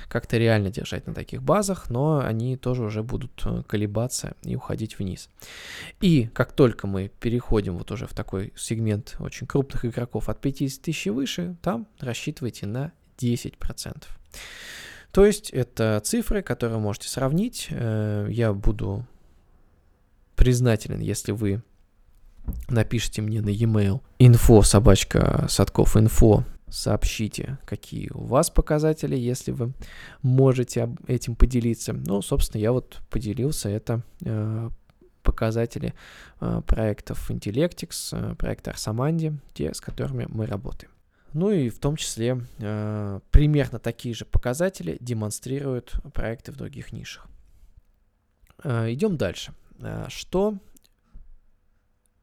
как-то 0.09 0.37
реально 0.39 0.71
держать 0.71 1.07
на 1.07 1.15
таких 1.15 1.43
базах, 1.43 1.91
но 1.91 2.19
они 2.19 2.57
тоже 2.57 2.83
уже 2.83 3.03
будут 3.03 3.43
э, 3.45 3.63
колебаться 3.67 4.35
и 4.43 4.57
уходить 4.57 4.99
вниз. 4.99 5.29
И 6.01 6.27
как 6.29 6.53
только 6.53 6.87
мы 6.87 7.11
переходим 7.21 7.77
вот 7.77 7.91
уже 7.91 8.07
в 8.07 8.15
такой 8.15 8.53
сегмент 8.57 9.17
очень 9.19 9.47
крупных 9.47 9.85
игроков 9.85 10.29
от 10.29 10.41
50 10.41 10.83
тысяч 10.83 11.07
и 11.07 11.11
выше, 11.11 11.57
там 11.63 11.87
рассчитывайте 11.99 12.67
на 12.67 12.93
10 13.19 13.59
процентов. 13.59 14.19
То 15.13 15.25
есть 15.25 15.51
это 15.51 16.01
цифры, 16.05 16.43
которые 16.43 16.79
можете 16.79 17.09
сравнить. 17.09 17.69
Э, 17.71 18.27
я 18.31 18.53
буду 18.53 19.07
признателен, 20.37 21.01
если 21.01 21.33
вы 21.33 21.63
напишите 22.69 23.23
мне 23.23 23.41
на 23.41 23.49
e-mail 23.49 24.01
info 24.19 24.63
собачка 24.63 25.47
садков 25.49 25.97
info 25.97 26.45
сообщите, 26.69 27.59
какие 27.65 28.11
у 28.13 28.25
вас 28.25 28.51
показатели, 28.51 29.17
если 29.17 29.53
вы 29.53 29.73
можете 30.23 30.95
этим 31.07 31.37
поделиться. 31.37 31.93
Ну, 31.93 32.21
собственно, 32.21 32.61
я 32.61 32.73
вот 32.73 33.01
поделился, 33.11 33.69
это 33.69 34.03
э, 34.25 34.71
показатели 35.23 35.95
э, 36.41 36.63
проектов 36.67 37.31
Intellectix, 37.31 38.09
э, 38.13 38.35
проекта 38.35 38.73
Arsamandi, 38.73 39.37
те, 39.55 39.73
с 39.73 39.81
которыми 39.81 40.27
мы 40.29 40.47
работаем. 40.47 40.91
Ну 41.33 41.51
и 41.51 41.69
в 41.69 41.79
том 41.79 41.97
числе 41.97 42.41
э, 42.59 43.21
примерно 43.31 43.79
такие 43.79 44.15
же 44.15 44.25
показатели 44.25 44.97
демонстрируют 45.01 45.95
проекты 46.13 46.53
в 46.53 46.57
других 46.57 46.93
нишах. 46.93 47.27
Э, 48.63 48.93
идем 48.93 49.17
дальше. 49.17 49.53
Э, 49.81 50.07
что 50.09 50.59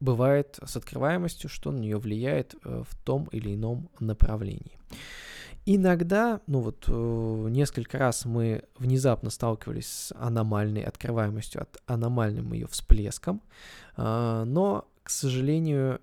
бывает 0.02 0.58
с 0.64 0.76
открываемостью, 0.76 1.48
что 1.48 1.70
на 1.70 1.78
нее 1.78 1.96
влияет 1.96 2.54
э, 2.64 2.82
в 2.88 2.94
том 3.04 3.28
или 3.32 3.54
ином 3.54 3.88
направлении. 4.00 4.78
Иногда, 5.64 6.40
ну 6.48 6.60
вот 6.60 6.86
э, 6.88 7.46
несколько 7.50 7.98
раз 7.98 8.24
мы 8.24 8.64
внезапно 8.78 9.30
сталкивались 9.30 9.86
с 9.86 10.14
аномальной 10.18 10.82
открываемостью, 10.82 11.62
от 11.62 11.80
аномальным 11.86 12.52
ее 12.52 12.66
всплеском, 12.66 13.42
э, 13.96 14.44
но, 14.44 14.88
к 15.04 15.10
сожалению, 15.10 16.00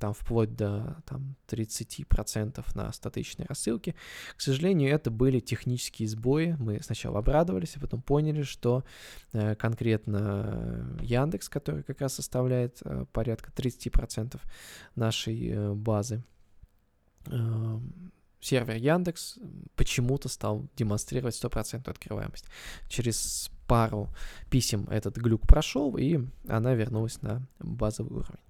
там 0.00 0.12
вплоть 0.12 0.54
до 0.54 1.02
там, 1.06 1.36
30% 1.48 2.64
на 2.74 2.92
статичной 2.92 3.46
рассылке. 3.46 3.94
К 4.36 4.40
сожалению, 4.40 4.92
это 4.92 5.10
были 5.10 5.40
технические 5.40 6.08
сбои. 6.08 6.56
Мы 6.58 6.82
сначала 6.82 7.20
обрадовались, 7.20 7.76
а 7.76 7.80
потом 7.80 8.02
поняли, 8.02 8.42
что 8.42 8.84
э, 9.32 9.54
конкретно 9.54 10.98
Яндекс, 11.00 11.48
который 11.48 11.82
как 11.82 12.00
раз 12.00 12.14
составляет 12.14 12.80
э, 12.84 13.06
порядка 13.12 13.50
30% 13.52 14.40
нашей 14.94 15.48
э, 15.48 15.72
базы, 15.74 16.24
э, 17.26 17.80
сервер 18.40 18.76
Яндекс 18.76 19.38
почему-то 19.74 20.28
стал 20.28 20.66
демонстрировать 20.76 21.34
100% 21.42 21.88
открываемость. 21.88 22.46
Через 22.88 23.50
пару 23.66 24.08
писем 24.50 24.86
этот 24.90 25.16
глюк 25.16 25.46
прошел, 25.46 25.96
и 25.96 26.20
она 26.48 26.74
вернулась 26.74 27.22
на 27.22 27.46
базовый 27.58 28.20
уровень. 28.20 28.40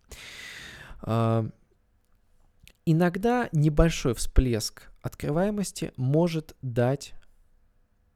Иногда 2.88 3.49
небольшой 3.50 4.15
всплеск 4.15 4.91
открываемости 5.03 5.93
может 5.97 6.55
дать 6.62 7.15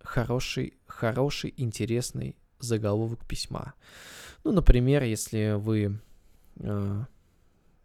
хороший, 0.01 0.75
хороший, 0.87 1.55
интересный 1.57 2.37
заголовок 2.61 3.27
письма. 3.27 3.75
Ну, 4.45 4.53
например, 4.53 5.03
если 5.03 5.57
вы 5.57 5.99
э, 6.57 7.05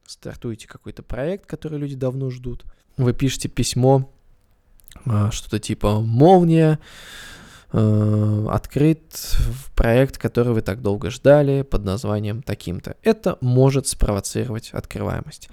стартуете 0.05 0.67
какой-то 0.67 1.03
проект, 1.03 1.45
который 1.45 1.79
люди 1.79 1.95
давно 1.95 2.29
ждут, 2.29 2.65
вы 2.97 3.13
пишете 3.13 3.49
письмо, 3.49 4.13
э, 5.05 5.29
что-то 5.31 5.59
типа 5.59 6.01
«Молния», 6.01 6.79
открыт 7.75 9.01
проект, 9.75 10.17
который 10.17 10.53
вы 10.53 10.61
так 10.61 10.81
долго 10.81 11.09
ждали 11.09 11.61
под 11.63 11.83
названием 11.83 12.41
таким-то. 12.41 12.95
Это 13.03 13.37
может 13.41 13.87
спровоцировать 13.87 14.69
открываемость. 14.71 15.49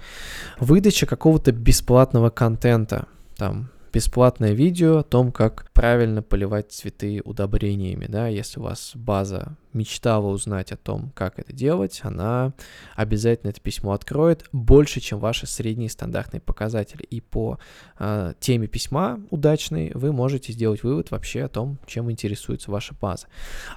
Выдача 0.59 1.05
какого-то 1.05 1.51
бесплатного 1.51 2.29
контента, 2.29 3.07
там, 3.35 3.69
бесплатное 3.93 4.53
видео 4.53 4.97
о 4.97 5.03
том, 5.03 5.31
как 5.31 5.71
правильно 5.71 6.23
поливать 6.23 6.71
цветы 6.71 7.21
удобрениями, 7.23 8.07
да, 8.09 8.27
если 8.27 8.59
у 8.59 8.63
вас 8.63 8.93
база 8.95 9.55
мечтала 9.71 10.27
узнать 10.27 10.71
о 10.71 10.77
том, 10.77 11.11
как 11.15 11.37
это 11.37 11.53
делать, 11.53 12.01
она 12.03 12.53
обязательно 12.95 13.51
это 13.51 13.61
письмо 13.61 13.93
откроет 13.93 14.45
больше, 14.51 14.99
чем 14.99 15.19
ваши 15.19 15.45
средние 15.45 15.89
стандартные 15.89 16.41
показатели. 16.41 17.03
И 17.03 17.21
по 17.21 17.59
э, 17.99 18.33
теме 18.39 18.67
письма 18.67 19.19
удачной 19.29 19.91
вы 19.93 20.11
можете 20.11 20.53
сделать 20.53 20.83
вывод 20.83 21.11
вообще 21.11 21.43
о 21.43 21.49
том, 21.49 21.77
чем 21.85 22.11
интересуется 22.11 22.71
ваша 22.71 22.95
база. 22.99 23.27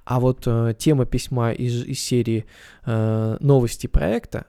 А 0.04 0.18
вот 0.18 0.44
э, 0.46 0.74
тема 0.78 1.04
письма 1.04 1.52
из, 1.52 1.84
из 1.84 2.02
серии 2.02 2.46
э, 2.84 3.36
новости 3.40 3.86
проекта 3.86 4.46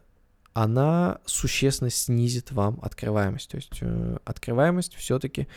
она 0.58 1.20
существенно 1.26 1.92
снизит 1.92 2.52
вам 2.52 2.80
открываемость. 2.82 3.52
То 3.52 3.58
есть 3.58 3.78
э, 3.82 4.18
открываемость 4.26 4.96
все-таки 4.96 5.48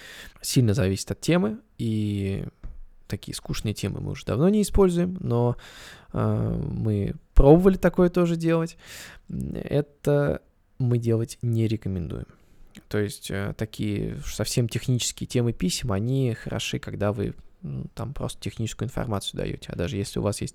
сильно 0.42 0.75
зависит 0.75 1.11
от 1.11 1.23
темы, 1.23 1.59
и 1.78 2.45
такие 3.07 3.35
скучные 3.35 3.73
темы 3.73 4.02
мы 4.02 4.11
уже 4.11 4.26
давно 4.26 4.50
не 4.50 4.61
используем, 4.61 5.16
но 5.21 5.57
э, 6.12 6.62
мы 6.62 7.14
пробовали 7.33 7.78
такое 7.78 8.11
тоже 8.11 8.37
делать. 8.37 8.77
Это 9.31 10.42
мы 10.79 10.98
делать 10.98 11.38
не 11.40 11.66
рекомендуем. 11.66 12.27
То 12.88 12.98
есть 12.98 13.31
э, 13.31 13.55
такие 13.57 14.18
совсем 14.27 14.68
технические 14.68 15.27
темы 15.27 15.55
писем, 15.55 15.92
они 15.92 16.35
хороши, 16.35 16.79
когда 16.79 17.12
вы 17.12 17.35
там 17.94 18.14
просто 18.14 18.40
техническую 18.40 18.87
информацию 18.87 19.40
даете. 19.40 19.70
А 19.73 19.77
даже 19.77 19.96
если 19.96 20.18
у 20.18 20.23
вас 20.23 20.40
есть, 20.40 20.55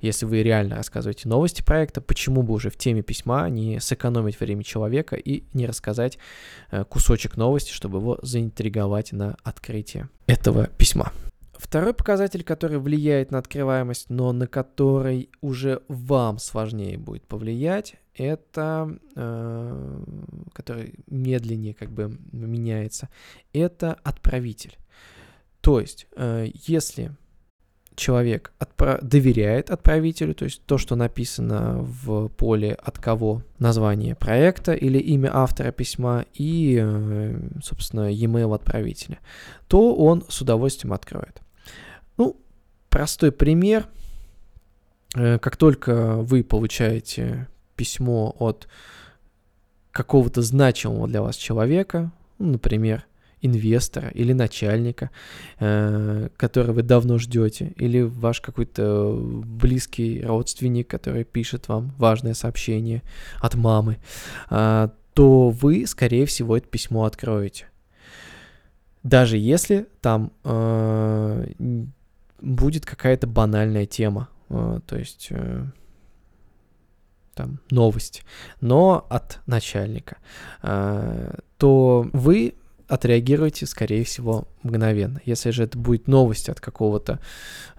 если 0.00 0.26
вы 0.26 0.42
реально 0.42 0.76
рассказываете 0.76 1.28
новости 1.28 1.62
проекта, 1.62 2.00
почему 2.00 2.42
бы 2.42 2.54
уже 2.54 2.70
в 2.70 2.76
теме 2.76 3.02
письма 3.02 3.48
не 3.48 3.80
сэкономить 3.80 4.38
время 4.38 4.62
человека 4.62 5.16
и 5.16 5.44
не 5.52 5.66
рассказать 5.66 6.18
э, 6.70 6.84
кусочек 6.84 7.36
новости, 7.36 7.72
чтобы 7.72 7.98
его 7.98 8.18
заинтриговать 8.22 9.12
на 9.12 9.36
открытие 9.42 10.08
этого 10.26 10.66
письма. 10.66 11.12
Второй 11.64 11.94
показатель, 11.94 12.44
который 12.44 12.78
влияет 12.78 13.30
на 13.30 13.38
открываемость, 13.38 14.10
но 14.10 14.32
на 14.32 14.46
который 14.46 15.30
уже 15.40 15.82
вам 15.88 16.38
сложнее 16.38 16.98
будет 16.98 17.26
повлиять, 17.26 17.94
это, 18.14 18.98
э, 19.16 20.04
который 20.52 20.94
медленнее 21.06 21.74
как 21.74 21.90
бы 21.90 22.18
меняется, 22.32 23.08
это 23.52 23.94
отправитель. 24.02 24.76
То 25.64 25.80
есть, 25.80 26.06
э, 26.14 26.48
если 26.66 27.12
человек 27.96 28.52
отпра- 28.58 29.02
доверяет 29.02 29.70
отправителю, 29.70 30.34
то 30.34 30.44
есть 30.44 30.62
то, 30.66 30.76
что 30.76 30.94
написано 30.94 31.78
в 31.78 32.28
поле 32.28 32.74
от 32.74 32.98
кого 32.98 33.42
название 33.58 34.14
проекта 34.14 34.74
или 34.74 34.98
имя 34.98 35.30
автора 35.32 35.72
письма 35.72 36.26
и, 36.34 36.78
э, 36.78 37.40
собственно, 37.62 38.12
e-mail 38.12 38.54
отправителя, 38.54 39.20
то 39.66 39.94
он 39.94 40.22
с 40.28 40.42
удовольствием 40.42 40.92
откроет. 40.92 41.40
Ну, 42.18 42.36
простой 42.90 43.32
пример. 43.32 43.86
Э, 45.16 45.38
как 45.38 45.56
только 45.56 46.16
вы 46.16 46.44
получаете 46.44 47.48
письмо 47.74 48.36
от 48.38 48.68
какого-то 49.92 50.42
значимого 50.42 51.08
для 51.08 51.22
вас 51.22 51.36
человека, 51.36 52.12
ну, 52.38 52.52
например, 52.52 53.06
инвестора 53.44 54.08
или 54.08 54.32
начальника, 54.32 55.10
э, 55.58 56.28
который 56.36 56.74
вы 56.74 56.82
давно 56.82 57.18
ждете, 57.18 57.72
или 57.76 58.00
ваш 58.00 58.40
какой-то 58.40 59.16
близкий 59.20 60.22
родственник, 60.24 60.88
который 60.88 61.24
пишет 61.24 61.68
вам 61.68 61.92
важное 61.98 62.34
сообщение 62.34 63.02
от 63.40 63.54
мамы, 63.54 63.98
э, 64.50 64.88
то 65.12 65.50
вы, 65.50 65.86
скорее 65.86 66.24
всего, 66.26 66.56
это 66.56 66.66
письмо 66.66 67.04
откроете. 67.04 67.66
Даже 69.02 69.36
если 69.36 69.86
там 70.00 70.32
э, 70.44 71.46
будет 72.40 72.86
какая-то 72.86 73.26
банальная 73.26 73.86
тема, 73.86 74.28
э, 74.48 74.80
то 74.86 74.96
есть... 74.96 75.28
Э, 75.30 75.66
там 77.34 77.58
новость, 77.68 78.22
но 78.60 79.08
от 79.10 79.40
начальника, 79.46 80.18
э, 80.62 81.34
то 81.58 82.08
вы 82.12 82.54
отреагируйте, 82.88 83.66
скорее 83.66 84.04
всего, 84.04 84.48
мгновенно. 84.62 85.20
Если 85.24 85.50
же 85.50 85.64
это 85.64 85.78
будет 85.78 86.06
новость 86.08 86.48
от 86.48 86.60
какого-то, 86.60 87.20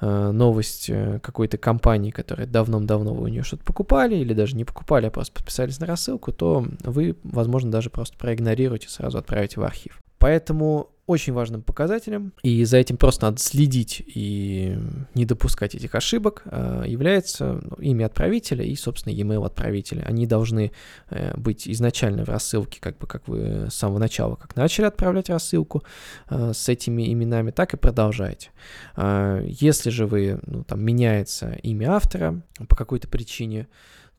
э, 0.02 0.32
новость 0.32 0.90
э, 0.90 1.20
какой-то 1.22 1.58
компании, 1.58 2.12
которая 2.12 2.48
давно-давно 2.48 3.14
вы 3.14 3.24
у 3.24 3.28
нее 3.28 3.44
что-то 3.44 3.64
покупали, 3.64 4.16
или 4.16 4.34
даже 4.34 4.56
не 4.56 4.66
покупали, 4.66 5.08
а 5.08 5.12
просто 5.12 5.34
подписались 5.34 5.80
на 5.80 5.86
рассылку, 5.86 6.32
то 6.32 6.66
вы, 6.84 7.16
возможно, 7.24 7.72
даже 7.72 7.90
просто 7.90 8.18
проигнорируете, 8.18 8.90
сразу 8.90 9.18
отправите 9.18 9.60
в 9.60 9.64
архив. 9.64 10.02
Поэтому 10.18 10.90
очень 11.08 11.34
важным 11.34 11.62
показателем, 11.62 12.34
и 12.42 12.64
за 12.64 12.78
этим 12.78 12.98
просто 12.98 13.28
надо 13.28 13.38
следить 13.40 14.02
и 14.08 14.76
не 15.14 15.26
допускать 15.26 15.76
этих 15.76 15.94
ошибок, 15.94 16.42
э, 16.46 16.84
является 16.88 17.62
ну, 17.62 17.76
имя 17.78 18.08
отправителя 18.08 18.66
и, 18.66 18.76
собственно, 18.76 19.14
e-mail 19.14 19.46
отправителя. 19.46 20.02
Они 20.02 20.26
должны 20.26 20.72
э, 21.12 21.38
быть 21.38 21.68
изначально 21.68 22.26
в 22.26 22.30
рассылке, 22.30 22.80
как 22.82 22.98
бы 22.98 23.06
как 23.06 23.28
вы 23.28 23.68
с 23.70 23.76
самого 23.76 24.00
начала, 24.00 24.36
как 24.36 24.56
начали 24.56 24.86
отправлять 24.86 25.30
рассылку 25.30 25.84
э, 26.30 26.54
с 26.54 26.70
этими 26.70 27.14
именами, 27.14 27.52
так 27.52 27.74
и 27.74 27.78
продолжайте. 27.78 28.50
Если 28.98 29.90
же 29.90 30.08
вы, 30.08 30.40
ну, 30.46 30.64
там, 30.64 30.82
меняется 30.84 31.52
имя 31.62 31.92
автора 31.94 32.42
по 32.68 32.76
какой-то 32.76 33.08
причине, 33.08 33.68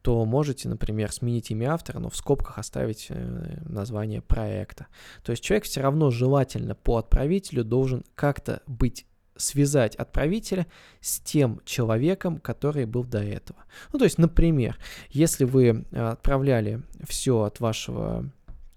то 0.07 0.25
можете, 0.25 0.69
например, 0.69 1.11
сменить 1.11 1.51
имя 1.51 1.73
автора, 1.73 1.99
но 1.99 2.11
в 2.11 2.17
скобках 2.17 2.59
оставить 2.59 3.07
э, 3.09 3.59
название 3.65 4.23
проекта. 4.23 4.87
То 5.25 5.33
есть 5.33 5.43
человек 5.43 5.65
все 5.65 5.81
равно 5.81 6.13
желательно 6.13 6.77
по 6.77 6.99
отправителю 6.99 7.65
должен 7.65 8.05
как-то 8.15 8.63
быть 8.69 9.05
связать 9.37 9.97
отправителя 9.97 10.69
с 11.01 11.19
тем 11.19 11.61
человеком, 11.65 12.39
который 12.39 12.85
был 12.85 13.03
до 13.03 13.19
этого. 13.19 13.59
Ну, 13.93 13.99
то 13.99 14.05
есть, 14.05 14.19
например, 14.19 14.79
если 15.11 15.43
вы 15.43 15.85
э, 15.91 16.01
отправляли 16.01 16.83
все 17.03 17.43
от 17.43 17.59
вашего 17.59 18.31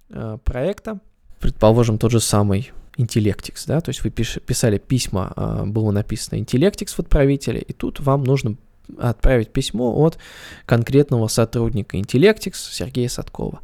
э, 0.09 0.39
проекта, 0.43 0.99
предположим, 1.39 1.99
тот 1.99 2.09
же 2.09 2.21
самый 2.21 2.71
Intellectix, 2.97 3.65
да, 3.67 3.81
то 3.81 3.89
есть 3.89 4.03
вы 4.03 4.09
пиш, 4.09 4.39
писали 4.47 4.79
письма, 4.79 5.31
э, 5.35 5.65
было 5.67 5.91
написано 5.91 6.39
Intellectix 6.39 6.95
в 6.95 6.99
отправителе, 6.99 7.61
и 7.61 7.71
тут 7.71 7.99
вам 7.99 8.23
нужно 8.23 8.57
отправить 8.97 9.51
письмо 9.51 9.93
от 10.01 10.17
конкретного 10.65 11.27
сотрудника 11.27 11.97
Intellectix 11.97 12.53
Сергея 12.55 13.09
Садкова. 13.09 13.61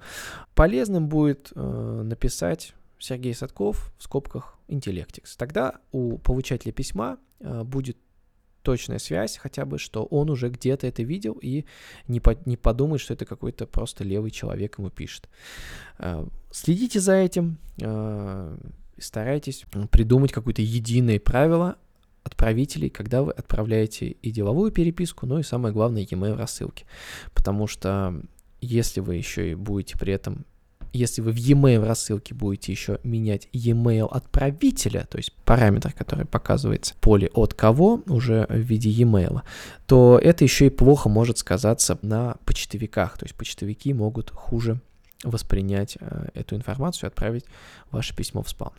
Полезным 0.53 1.07
будет 1.07 1.51
э, 1.55 2.01
написать 2.03 2.73
Сергей 2.99 3.33
Садков 3.33 3.93
в 3.97 4.03
скобках 4.03 4.57
Intellectix. 4.67 5.35
Тогда 5.37 5.79
у 5.91 6.17
получателя 6.17 6.71
письма 6.71 7.17
э, 7.39 7.63
будет 7.63 7.97
точная 8.61 8.97
связь 8.97 9.37
хотя 9.37 9.63
бы, 9.65 9.77
что 9.77 10.05
он 10.05 10.29
уже 10.29 10.49
где-то 10.49 10.87
это 10.87 11.03
видел 11.03 11.37
и 11.41 11.65
не, 12.07 12.19
по, 12.19 12.35
не 12.45 12.57
подумает, 12.57 12.99
что 12.99 13.13
это 13.13 13.25
какой-то 13.25 13.67
просто 13.67 14.03
левый 14.03 14.31
человек 14.31 14.79
ему 14.79 14.89
пишет. 14.89 15.29
Э, 15.99 16.25
следите 16.51 16.99
за 16.99 17.13
этим, 17.13 17.57
э, 17.79 18.57
старайтесь 18.97 19.65
придумать 19.91 20.31
какое-то 20.31 20.61
единое 20.61 21.19
правило 21.19 21.77
отправителей, 22.25 22.89
когда 22.89 23.23
вы 23.23 23.31
отправляете 23.31 24.07
и 24.07 24.31
деловую 24.31 24.71
переписку, 24.71 25.25
ну 25.25 25.39
и 25.39 25.43
самое 25.43 25.73
главное, 25.73 26.01
e-mail 26.01 26.35
рассылки. 26.35 26.85
Потому 27.33 27.67
что 27.67 28.21
если 28.59 28.99
вы 28.99 29.15
еще 29.15 29.51
и 29.51 29.55
будете 29.55 29.97
при 29.97 30.13
этом 30.13 30.45
если 30.95 31.21
вы 31.21 31.33
в 31.33 31.35
e-mail 31.35 31.85
рассылке 31.85 32.33
будете 32.33 32.71
еще 32.71 32.99
менять 33.03 33.49
e-mail 33.51 34.07
отправителя, 34.09 35.05
то 35.09 35.17
есть 35.17 35.33
параметр, 35.43 35.91
который 35.91 36.25
показывается 36.25 36.95
поле 37.01 37.29
от 37.33 37.53
кого 37.53 38.01
уже 38.07 38.45
в 38.47 38.55
виде 38.55 38.89
e-mail, 38.89 39.41
то 39.87 40.17
это 40.21 40.45
еще 40.45 40.67
и 40.67 40.69
плохо 40.69 41.09
может 41.09 41.37
сказаться 41.37 41.99
на 42.01 42.37
почтовиках. 42.45 43.17
То 43.17 43.25
есть 43.25 43.35
почтовики 43.35 43.93
могут 43.93 44.31
хуже 44.31 44.79
воспринять 45.23 45.97
э, 45.99 46.29
эту 46.33 46.55
информацию 46.55 47.09
и 47.09 47.11
отправить 47.11 47.45
ваше 47.91 48.15
письмо 48.15 48.41
в 48.41 48.49
спам. 48.49 48.71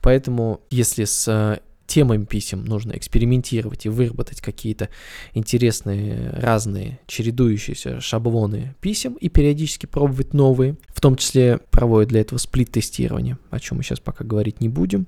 Поэтому, 0.00 0.60
если 0.70 1.04
с 1.04 1.60
темами 1.86 2.24
писем 2.24 2.64
нужно 2.64 2.92
экспериментировать 2.92 3.86
и 3.86 3.88
выработать 3.88 4.40
какие-то 4.40 4.88
интересные, 5.34 6.30
разные, 6.30 7.00
чередующиеся 7.06 8.00
шаблоны 8.00 8.74
писем 8.80 9.14
и 9.14 9.28
периодически 9.28 9.86
пробовать 9.86 10.34
новые. 10.34 10.76
В 10.88 11.00
том 11.00 11.16
числе 11.16 11.58
проводят 11.70 12.08
для 12.08 12.20
этого 12.20 12.38
сплит-тестирование, 12.38 13.38
о 13.50 13.60
чем 13.60 13.78
мы 13.78 13.82
сейчас 13.82 14.00
пока 14.00 14.24
говорить 14.24 14.60
не 14.60 14.68
будем. 14.68 15.06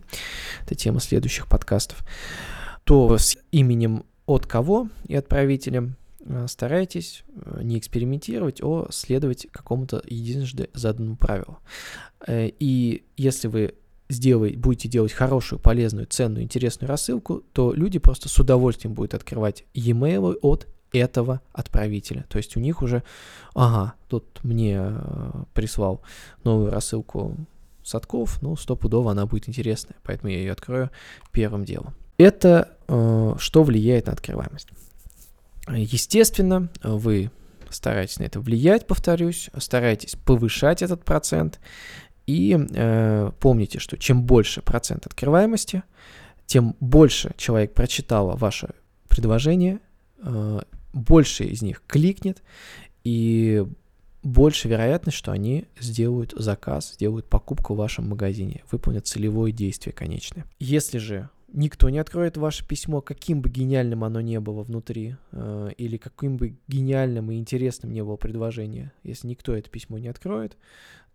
Это 0.64 0.74
тема 0.74 1.00
следующих 1.00 1.46
подкастов. 1.46 2.02
То 2.84 3.18
с 3.18 3.36
именем 3.52 4.04
от 4.26 4.46
кого 4.46 4.88
и 5.06 5.14
отправителем 5.14 5.96
э, 6.20 6.46
старайтесь 6.48 7.24
э, 7.34 7.60
не 7.62 7.78
экспериментировать, 7.78 8.60
а 8.62 8.86
следовать 8.90 9.46
какому-то 9.50 10.02
единожды 10.06 10.68
заданному 10.74 11.16
правилу. 11.16 11.58
Э, 12.26 12.48
и 12.58 13.04
если 13.16 13.48
вы 13.48 13.74
сделай, 14.08 14.56
будете 14.56 14.88
делать 14.88 15.12
хорошую, 15.12 15.58
полезную, 15.58 16.06
ценную, 16.06 16.44
интересную 16.44 16.88
рассылку, 16.88 17.42
то 17.52 17.72
люди 17.72 17.98
просто 17.98 18.28
с 18.28 18.38
удовольствием 18.38 18.94
будут 18.94 19.14
открывать 19.14 19.64
e-mail 19.74 20.38
от 20.42 20.66
этого 20.92 21.40
отправителя. 21.52 22.24
То 22.28 22.38
есть 22.38 22.56
у 22.56 22.60
них 22.60 22.82
уже, 22.82 23.02
ага, 23.54 23.94
тут 24.08 24.42
мне 24.42 24.78
э, 24.80 25.30
прислал 25.52 26.02
новую 26.44 26.70
рассылку 26.70 27.36
Садков, 27.82 28.42
ну, 28.42 28.56
стопудово 28.56 29.12
она 29.12 29.26
будет 29.26 29.48
интересная, 29.48 29.96
поэтому 30.02 30.30
я 30.30 30.38
ее 30.38 30.52
открою 30.52 30.90
первым 31.32 31.64
делом. 31.64 31.94
Это 32.18 32.76
э, 32.86 33.34
что 33.38 33.62
влияет 33.62 34.06
на 34.06 34.12
открываемость? 34.12 34.68
Естественно, 35.68 36.68
вы 36.82 37.30
стараетесь 37.70 38.18
на 38.18 38.24
это 38.24 38.40
влиять, 38.40 38.86
повторюсь, 38.86 39.50
старайтесь 39.58 40.16
повышать 40.16 40.82
этот 40.82 41.04
процент, 41.04 41.60
и 42.28 42.58
э, 42.58 43.32
помните, 43.40 43.78
что 43.78 43.96
чем 43.96 44.22
больше 44.22 44.60
процент 44.60 45.06
открываемости, 45.06 45.82
тем 46.44 46.76
больше 46.78 47.32
человек 47.38 47.72
прочитало 47.72 48.36
ваше 48.36 48.74
предложение, 49.08 49.80
э, 50.22 50.60
больше 50.92 51.44
из 51.44 51.62
них 51.62 51.82
кликнет, 51.86 52.42
и 53.02 53.64
больше 54.22 54.68
вероятность, 54.68 55.16
что 55.16 55.32
они 55.32 55.68
сделают 55.80 56.34
заказ, 56.36 56.92
сделают 56.92 57.26
покупку 57.30 57.72
в 57.72 57.78
вашем 57.78 58.10
магазине, 58.10 58.62
выполнят 58.70 59.06
целевое 59.06 59.50
действие 59.50 59.94
конечное. 59.94 60.44
Если 60.58 60.98
же 60.98 61.30
никто 61.52 61.88
не 61.88 61.98
откроет 61.98 62.36
ваше 62.36 62.66
письмо, 62.66 63.00
каким 63.00 63.40
бы 63.40 63.48
гениальным 63.48 64.04
оно 64.04 64.20
не 64.20 64.40
было 64.40 64.62
внутри, 64.62 65.16
э, 65.32 65.70
или 65.76 65.96
каким 65.96 66.36
бы 66.36 66.56
гениальным 66.68 67.30
и 67.30 67.36
интересным 67.36 67.92
не 67.92 68.02
было 68.02 68.16
предложение, 68.16 68.92
если 69.02 69.28
никто 69.28 69.54
это 69.54 69.70
письмо 69.70 69.98
не 69.98 70.08
откроет, 70.08 70.56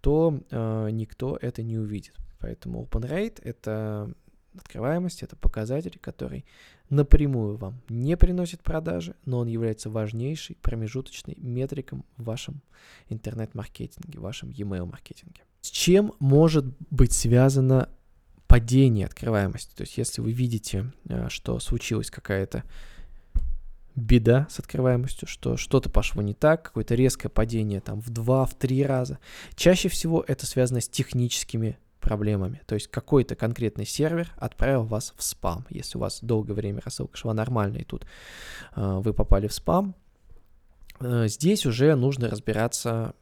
то 0.01 0.39
э, 0.49 0.89
никто 0.91 1.37
это 1.41 1.63
не 1.63 1.77
увидит. 1.77 2.15
Поэтому 2.39 2.83
open 2.83 3.09
rate— 3.09 3.41
это 3.43 4.13
открываемость, 4.55 5.23
это 5.23 5.35
показатель, 5.35 5.97
который 5.99 6.45
напрямую 6.89 7.57
вам 7.57 7.81
не 7.89 8.17
приносит 8.17 8.61
продажи, 8.61 9.15
но 9.25 9.39
он 9.39 9.47
является 9.47 9.89
важнейшей 9.89 10.57
промежуточной 10.61 11.35
метриком 11.37 12.05
в 12.17 12.25
вашем 12.25 12.61
интернет-маркетинге, 13.09 14.19
в 14.19 14.21
вашем 14.21 14.49
e-mail 14.49 14.85
маркетинге. 14.85 15.43
С 15.61 15.69
чем 15.69 16.13
может 16.19 16.65
быть 16.89 17.13
связано 17.13 17.89
падение 18.53 19.07
открываемости? 19.07 19.73
То 19.75 19.81
есть 19.81 19.97
если 19.97 20.21
вы 20.21 20.31
видите, 20.31 20.93
э, 21.09 21.27
что 21.29 21.57
случилась 21.57 22.11
какая-то 22.11 22.63
беда 23.95 24.45
с 24.47 24.59
открываемостью, 24.59 25.27
что 25.27 25.57
что-то 25.57 25.89
пошло 25.89 26.21
не 26.21 26.35
так, 26.35 26.61
какое-то 26.61 26.93
резкое 26.93 27.29
падение 27.29 27.81
там 27.81 27.99
в 27.99 28.11
два, 28.11 28.45
в 28.45 28.53
три 28.53 28.85
раза. 28.85 29.17
Чаще 29.55 29.89
всего 29.89 30.23
это 30.27 30.45
связано 30.45 30.81
с 30.81 30.87
техническими 30.87 31.79
проблемами. 31.99 32.61
То 32.67 32.75
есть 32.75 32.89
какой-то 32.89 33.35
конкретный 33.35 33.87
сервер 33.87 34.31
отправил 34.37 34.83
вас 34.83 35.15
в 35.17 35.23
спам. 35.23 35.65
Если 35.71 35.97
у 35.97 36.01
вас 36.01 36.19
долгое 36.21 36.53
время 36.53 36.83
рассылка 36.85 37.17
шла 37.17 37.33
нормально, 37.33 37.77
и 37.77 37.83
тут 37.83 38.05
э, 38.75 38.99
вы 39.03 39.15
попали 39.15 39.47
в 39.47 39.53
спам, 39.53 39.95
э, 40.99 41.27
здесь 41.27 41.65
уже 41.65 41.95
нужно 41.95 42.29
разбираться 42.29 43.15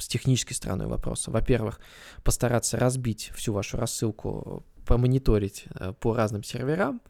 с 0.00 0.08
технической 0.08 0.56
стороной 0.56 0.86
вопроса. 0.86 1.30
Во-первых, 1.30 1.80
постараться 2.22 2.76
разбить 2.78 3.30
всю 3.34 3.52
вашу 3.52 3.76
рассылку, 3.76 4.64
помониторить 4.90 5.66
э, 5.78 5.92
по 6.00 6.14
разным 6.14 6.42
серверам 6.42 7.00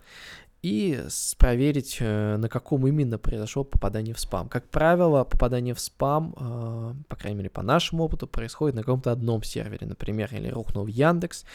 и 0.62 1.02
проверить, 1.38 1.96
э, 2.00 2.36
на 2.36 2.50
каком 2.50 2.86
именно 2.86 3.16
произошло 3.16 3.64
попадание 3.64 4.14
в 4.14 4.20
спам. 4.20 4.50
Как 4.50 4.68
правило, 4.68 5.24
попадание 5.24 5.72
в 5.72 5.80
спам, 5.80 6.34
э, 6.38 6.94
по 7.08 7.16
крайней 7.16 7.38
мере, 7.38 7.48
по 7.48 7.62
нашему 7.62 8.04
опыту, 8.04 8.26
происходит 8.26 8.76
на 8.76 8.82
каком-то 8.82 9.12
одном 9.12 9.42
сервере. 9.42 9.86
Например, 9.86 10.28
или 10.32 10.48
рухнул 10.48 10.86
Яндекс, 10.86 11.46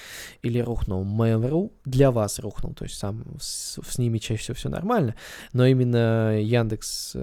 или 0.41 0.59
рухнул 0.59 1.05
Mail.ru. 1.05 1.71
Для 1.85 2.09
вас 2.09 2.39
рухнул, 2.39 2.73
то 2.73 2.85
есть 2.85 2.97
сам 2.97 3.23
с, 3.39 3.79
с 3.79 3.97
ними 3.99 4.17
чаще 4.17 4.41
всего 4.41 4.55
все 4.55 4.69
нормально, 4.69 5.13
но 5.53 5.67
именно 5.67 6.41
Яндекс 6.41 7.15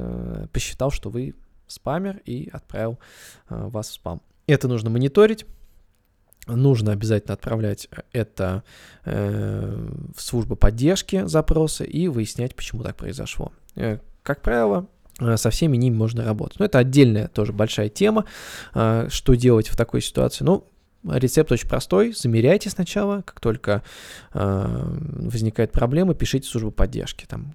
посчитал, 0.53 0.93
что 0.93 1.11
вы 1.11 1.35
спамер 1.73 2.21
и 2.25 2.49
отправил 2.53 2.99
вас 3.49 3.89
в 3.89 3.93
спам. 3.93 4.23
Это 4.47 4.69
нужно 4.69 4.91
мониторить 4.91 5.47
нужно 6.47 6.93
обязательно 6.93 7.35
отправлять 7.35 7.89
это 8.13 8.65
э, 9.05 9.91
в 10.15 10.21
службу 10.21 10.57
поддержки 10.57 11.25
запроса 11.27 11.85
и 11.85 12.09
выяснять, 12.09 12.55
почему 12.55 12.83
так 12.83 12.97
произошло. 12.97 13.53
Э, 13.77 13.99
как 14.23 14.43
правило, 14.43 14.87
э, 15.21 15.37
со 15.37 15.51
всеми 15.51 15.77
ними 15.77 15.95
можно 15.95 16.25
работать. 16.25 16.59
Но 16.59 16.65
это 16.65 16.79
отдельная 16.79 17.29
тоже 17.29 17.53
большая 17.53 17.89
тема, 17.89 18.25
э, 18.75 19.09
что 19.11 19.35
делать 19.35 19.69
в 19.69 19.77
такой 19.77 20.01
ситуации. 20.01 20.45
Ну, 20.45 20.67
рецепт 21.05 21.53
очень 21.53 21.69
простой. 21.69 22.13
Замеряйте 22.13 22.71
сначала, 22.71 23.23
как 23.23 23.41
только 23.41 23.83
э, 24.33 24.97
возникает 25.29 25.73
проблема, 25.73 26.15
пишите 26.15 26.49
в 26.49 26.51
службу 26.51 26.73
поддержки. 26.73 27.25
Там, 27.27 27.55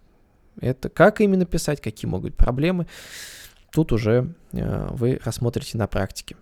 это 0.61 0.89
как 0.89 1.19
именно 1.21 1.45
писать, 1.45 1.81
какие 1.81 2.09
могут 2.09 2.31
быть 2.31 2.37
проблемы, 2.37 2.87
тут 3.77 3.91
уже 3.91 4.33
э, 4.53 4.87
вы 4.89 5.19
рассмотрите 5.23 5.77
на 5.77 5.85
практике. 5.85 6.35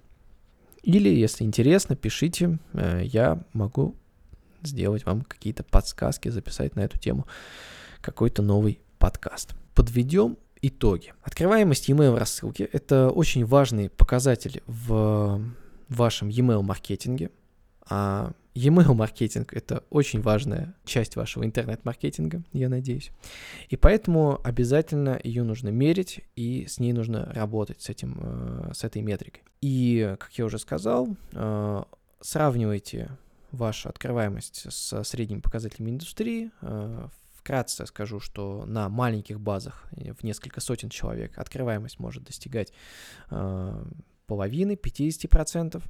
Или, 0.83 1.09
если 1.09 1.43
интересно, 1.43 1.97
пишите, 1.97 2.59
э, 2.71 3.01
я 3.03 3.43
могу 3.51 3.93
сделать 4.63 5.05
вам 5.05 5.21
какие-то 5.23 5.65
подсказки, 5.65 6.29
записать 6.29 6.77
на 6.77 6.79
эту 6.79 6.97
тему 6.97 7.27
какой-то 7.99 8.41
новый 8.41 8.79
подкаст. 8.99 9.53
Подведем 9.73 10.37
итоги. 10.61 11.13
Открываемость 11.23 11.89
e-mail 11.89 12.17
рассылки– 12.17 12.63
это 12.71 13.09
очень 13.09 13.43
важный 13.43 13.89
показатель 13.89 14.63
в 14.65 15.41
вашем 15.89 16.29
e-mail 16.29 16.61
маркетинге. 16.61 17.31
А 17.89 18.31
E-mail 18.55 18.93
маркетинг— 18.93 19.53
это 19.53 19.83
очень 19.89 20.21
важная 20.21 20.75
часть 20.85 21.17
вашего 21.17 21.43
интернет-маркетинга, 21.43 22.41
я 22.53 22.69
надеюсь. 22.69 23.11
И 23.67 23.75
поэтому 23.75 24.39
обязательно 24.45 25.19
ее 25.21 25.43
нужно 25.43 25.69
мерить, 25.69 26.21
и 26.37 26.65
с 26.65 26.79
ней 26.79 26.93
нужно 26.93 27.29
работать, 27.33 27.81
с, 27.81 27.89
этим, 27.89 28.17
э, 28.21 28.71
с 28.73 28.85
этой 28.85 29.01
метрикой. 29.01 29.43
И, 29.61 30.15
как 30.17 30.31
я 30.37 30.45
уже 30.45 30.57
сказал, 30.57 31.17
э, 31.33 31.83
сравнивайте 32.21 33.09
вашу 33.51 33.89
открываемость 33.89 34.71
с 34.71 35.03
средними 35.03 35.41
показателями 35.41 35.91
индустрии. 35.91 36.51
Э, 36.61 37.09
вкратце 37.33 37.85
скажу, 37.85 38.21
что 38.21 38.63
на 38.65 38.87
маленьких 38.87 39.37
базах 39.37 39.85
в 39.91 40.23
несколько 40.23 40.61
сотен 40.61 40.89
человек 40.89 41.37
открываемость 41.37 41.99
может 41.99 42.23
достигать 42.23 42.73
половины, 44.25 44.71
50%, 44.75 45.83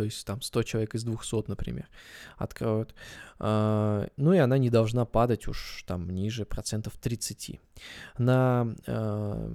то 0.00 0.04
есть 0.04 0.26
там 0.26 0.40
100 0.40 0.62
человек 0.62 0.94
из 0.94 1.04
200, 1.04 1.44
например, 1.48 1.86
откроют. 2.38 2.94
А, 3.38 4.08
ну 4.16 4.32
и 4.32 4.38
она 4.38 4.56
не 4.56 4.70
должна 4.70 5.04
падать 5.04 5.46
уж 5.46 5.84
там 5.86 6.08
ниже 6.08 6.46
процентов 6.46 6.96
30. 6.96 7.60
На 8.16 8.74
а, 8.86 9.52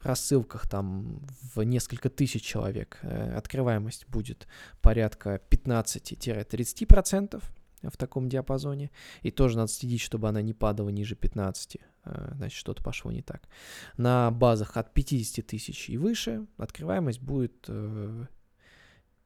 рассылках 0.00 0.68
там 0.68 1.26
в 1.54 1.60
несколько 1.64 2.08
тысяч 2.08 2.44
человек 2.44 3.00
э, 3.02 3.34
открываемость 3.36 4.06
будет 4.06 4.46
порядка 4.80 5.40
15-30% 5.50 7.42
в 7.82 7.96
таком 7.96 8.28
диапазоне. 8.28 8.92
И 9.22 9.32
тоже 9.32 9.56
надо 9.56 9.72
следить, 9.72 10.02
чтобы 10.02 10.28
она 10.28 10.40
не 10.40 10.54
падала 10.54 10.90
ниже 10.90 11.16
15, 11.16 11.78
э, 12.04 12.32
значит, 12.36 12.56
что-то 12.56 12.80
пошло 12.84 13.10
не 13.10 13.22
так. 13.22 13.48
На 13.96 14.30
базах 14.30 14.76
от 14.76 14.94
50 14.94 15.44
тысяч 15.44 15.90
и 15.90 15.98
выше 15.98 16.46
открываемость 16.58 17.20
будет 17.20 17.68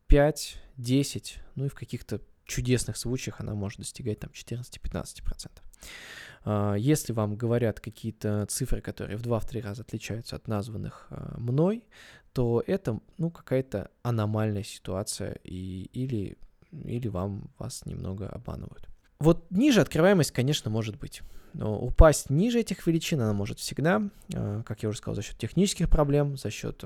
5, 0.09 0.57
10, 0.77 1.39
ну 1.55 1.67
и 1.67 1.69
в 1.69 1.75
каких-то 1.75 2.21
чудесных 2.45 2.97
случаях 2.97 3.41
она 3.41 3.55
может 3.55 3.79
достигать 3.79 4.21
там 4.21 4.31
14-15%. 4.31 5.51
А, 6.45 6.75
если 6.75 7.13
вам 7.13 7.37
говорят 7.37 7.79
какие-то 7.79 8.47
цифры, 8.47 8.81
которые 8.81 9.19
в 9.19 9.23
2-3 9.23 9.61
раза 9.61 9.83
отличаются 9.83 10.37
от 10.37 10.49
названных 10.49 11.07
а, 11.11 11.39
мной, 11.39 11.85
то 12.33 12.63
это 12.67 13.01
ну, 13.19 13.31
какая-то 13.31 13.91
аномальная 14.03 14.63
ситуация 14.63 15.39
и, 15.45 15.91
или, 15.93 16.39
или 16.73 17.09
вам 17.09 17.51
вас 17.59 17.85
немного 17.85 18.29
обманывают. 18.29 18.89
Вот 19.21 19.45
ниже 19.51 19.81
открываемость, 19.81 20.31
конечно, 20.31 20.71
может 20.71 20.97
быть. 20.97 21.23
Но 21.55 21.79
упасть 21.79 22.31
ниже 22.31 22.61
этих 22.61 22.87
величин 22.87 23.21
она 23.21 23.33
может 23.33 23.59
всегда, 23.59 24.03
а, 24.35 24.63
как 24.63 24.83
я 24.83 24.89
уже 24.89 24.99
сказал, 24.99 25.17
за 25.17 25.23
счет 25.23 25.39
технических 25.39 25.89
проблем, 25.89 26.37
за 26.37 26.51
счет 26.51 26.85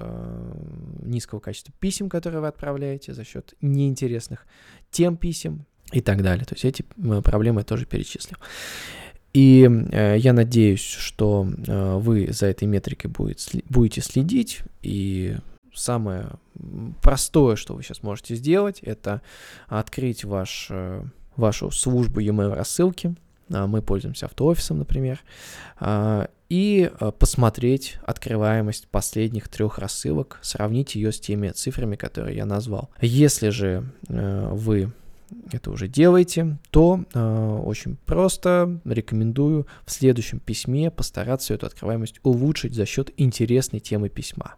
низкого 1.03 1.41
качества 1.41 1.75
писем, 1.79 2.09
которые 2.09 2.41
вы 2.41 2.49
отправляете, 2.49 3.13
за 3.13 3.25
счет 3.25 3.55
неинтересных 3.61 4.47
тем 4.91 5.17
писем 5.17 5.67
и 5.93 6.01
так 6.01 6.23
далее. 6.23 6.45
То 6.45 6.55
есть 6.55 6.65
эти 6.65 6.83
проблемы 7.23 7.61
я 7.61 7.65
тоже 7.65 7.87
перечислил. 7.87 8.39
И 9.33 9.67
э, 9.93 10.17
я 10.19 10.33
надеюсь, 10.33 10.85
что 10.85 11.47
э, 11.67 11.97
вы 11.97 12.29
за 12.33 12.47
этой 12.47 12.65
метрикой 12.65 13.11
будет, 13.11 13.51
будете 13.69 14.03
следить. 14.03 14.61
И 14.83 15.37
самое 15.73 16.33
простое, 17.01 17.57
что 17.57 17.75
вы 17.75 17.83
сейчас 17.83 18.03
можете 18.03 18.35
сделать, 18.35 18.81
это 18.81 19.23
открыть 19.69 20.25
ваш, 20.25 20.69
э, 20.71 21.03
вашу 21.43 21.71
службу 21.71 22.21
e-mail 22.21 22.55
рассылки. 22.55 23.15
А, 23.53 23.67
мы 23.67 23.83
пользуемся 23.83 24.27
автоофисом, 24.27 24.79
например. 24.79 25.21
А, 25.79 26.29
и 26.49 26.91
э, 27.01 27.13
посмотреть 27.19 27.97
открываемость 28.05 28.87
последних 28.89 29.49
трех 29.49 29.79
рассылок, 29.79 30.39
сравнить 30.43 30.95
ее 30.95 31.11
с 31.11 31.19
теми 31.19 31.49
цифрами, 31.49 31.97
которые 31.97 32.37
я 32.37 32.45
назвал. 32.45 32.91
Если 33.01 33.49
же 33.49 33.91
э, 34.09 34.49
вы 34.53 34.93
это 35.51 35.71
уже 35.71 35.89
делаете, 35.89 36.59
то 36.71 37.05
э, 37.13 37.61
очень 37.65 37.97
просто 38.07 38.81
рекомендую 38.85 39.67
в 39.85 39.93
следующем 39.93 40.39
письме 40.41 40.91
постараться 40.91 41.55
эту 41.55 41.67
открываемость 41.67 42.21
улучшить 42.23 42.75
за 42.75 42.87
счет 42.87 43.11
интересной 43.17 43.81
темы 43.81 44.09
письма. 44.09 44.57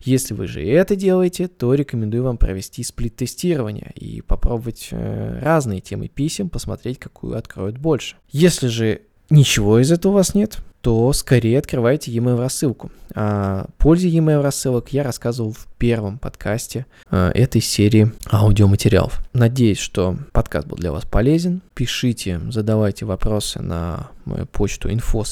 Если 0.00 0.34
вы 0.34 0.46
же 0.46 0.64
это 0.64 0.96
делаете, 0.96 1.48
то 1.48 1.74
рекомендую 1.74 2.24
вам 2.24 2.38
провести 2.38 2.82
сплит-тестирование 2.82 3.92
и 3.94 4.20
попробовать 4.20 4.88
э, 4.90 5.38
разные 5.40 5.80
темы 5.80 6.08
писем, 6.08 6.48
посмотреть, 6.48 6.98
какую 6.98 7.36
откроют 7.36 7.78
больше. 7.78 8.16
Если 8.30 8.66
же 8.68 9.02
ничего 9.30 9.78
из 9.78 9.92
этого 9.92 10.12
у 10.12 10.14
вас 10.16 10.34
нет, 10.34 10.58
то 10.84 11.10
скорее 11.14 11.60
открывайте 11.60 12.12
e-mail 12.12 12.38
рассылку. 12.38 12.92
О 13.14 13.64
пользе 13.78 14.10
e-mail 14.10 14.42
рассылок 14.42 14.92
я 14.92 15.02
рассказывал 15.02 15.54
в 15.54 15.66
первом 15.78 16.18
подкасте 16.18 16.84
э, 17.10 17.30
этой 17.34 17.62
серии 17.62 18.12
аудиоматериалов. 18.30 19.22
Надеюсь, 19.32 19.78
что 19.78 20.18
подкаст 20.32 20.66
был 20.66 20.76
для 20.76 20.92
вас 20.92 21.06
полезен. 21.06 21.62
Пишите, 21.72 22.38
задавайте 22.50 23.06
вопросы 23.06 23.62
на 23.62 24.10
мою 24.26 24.44
почту 24.44 24.90
info. 24.90 25.24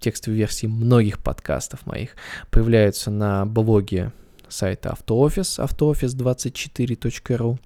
Текстовые 0.00 0.40
версии 0.40 0.66
многих 0.66 1.18
подкастов 1.20 1.86
моих 1.86 2.10
появляются 2.50 3.10
на 3.10 3.46
блоге 3.46 4.12
сайта 4.50 4.90
Автоофис, 4.90 5.58
автоофис24.ру. 5.58 7.58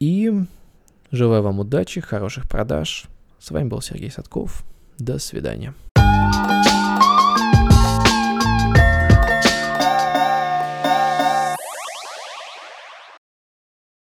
И 0.00 0.32
желаю 1.10 1.42
вам 1.42 1.60
удачи, 1.60 2.02
хороших 2.02 2.46
продаж, 2.46 3.06
с 3.42 3.50
вами 3.50 3.66
был 3.66 3.82
Сергей 3.82 4.08
Садков. 4.08 4.64
До 4.98 5.18
свидания. 5.18 5.74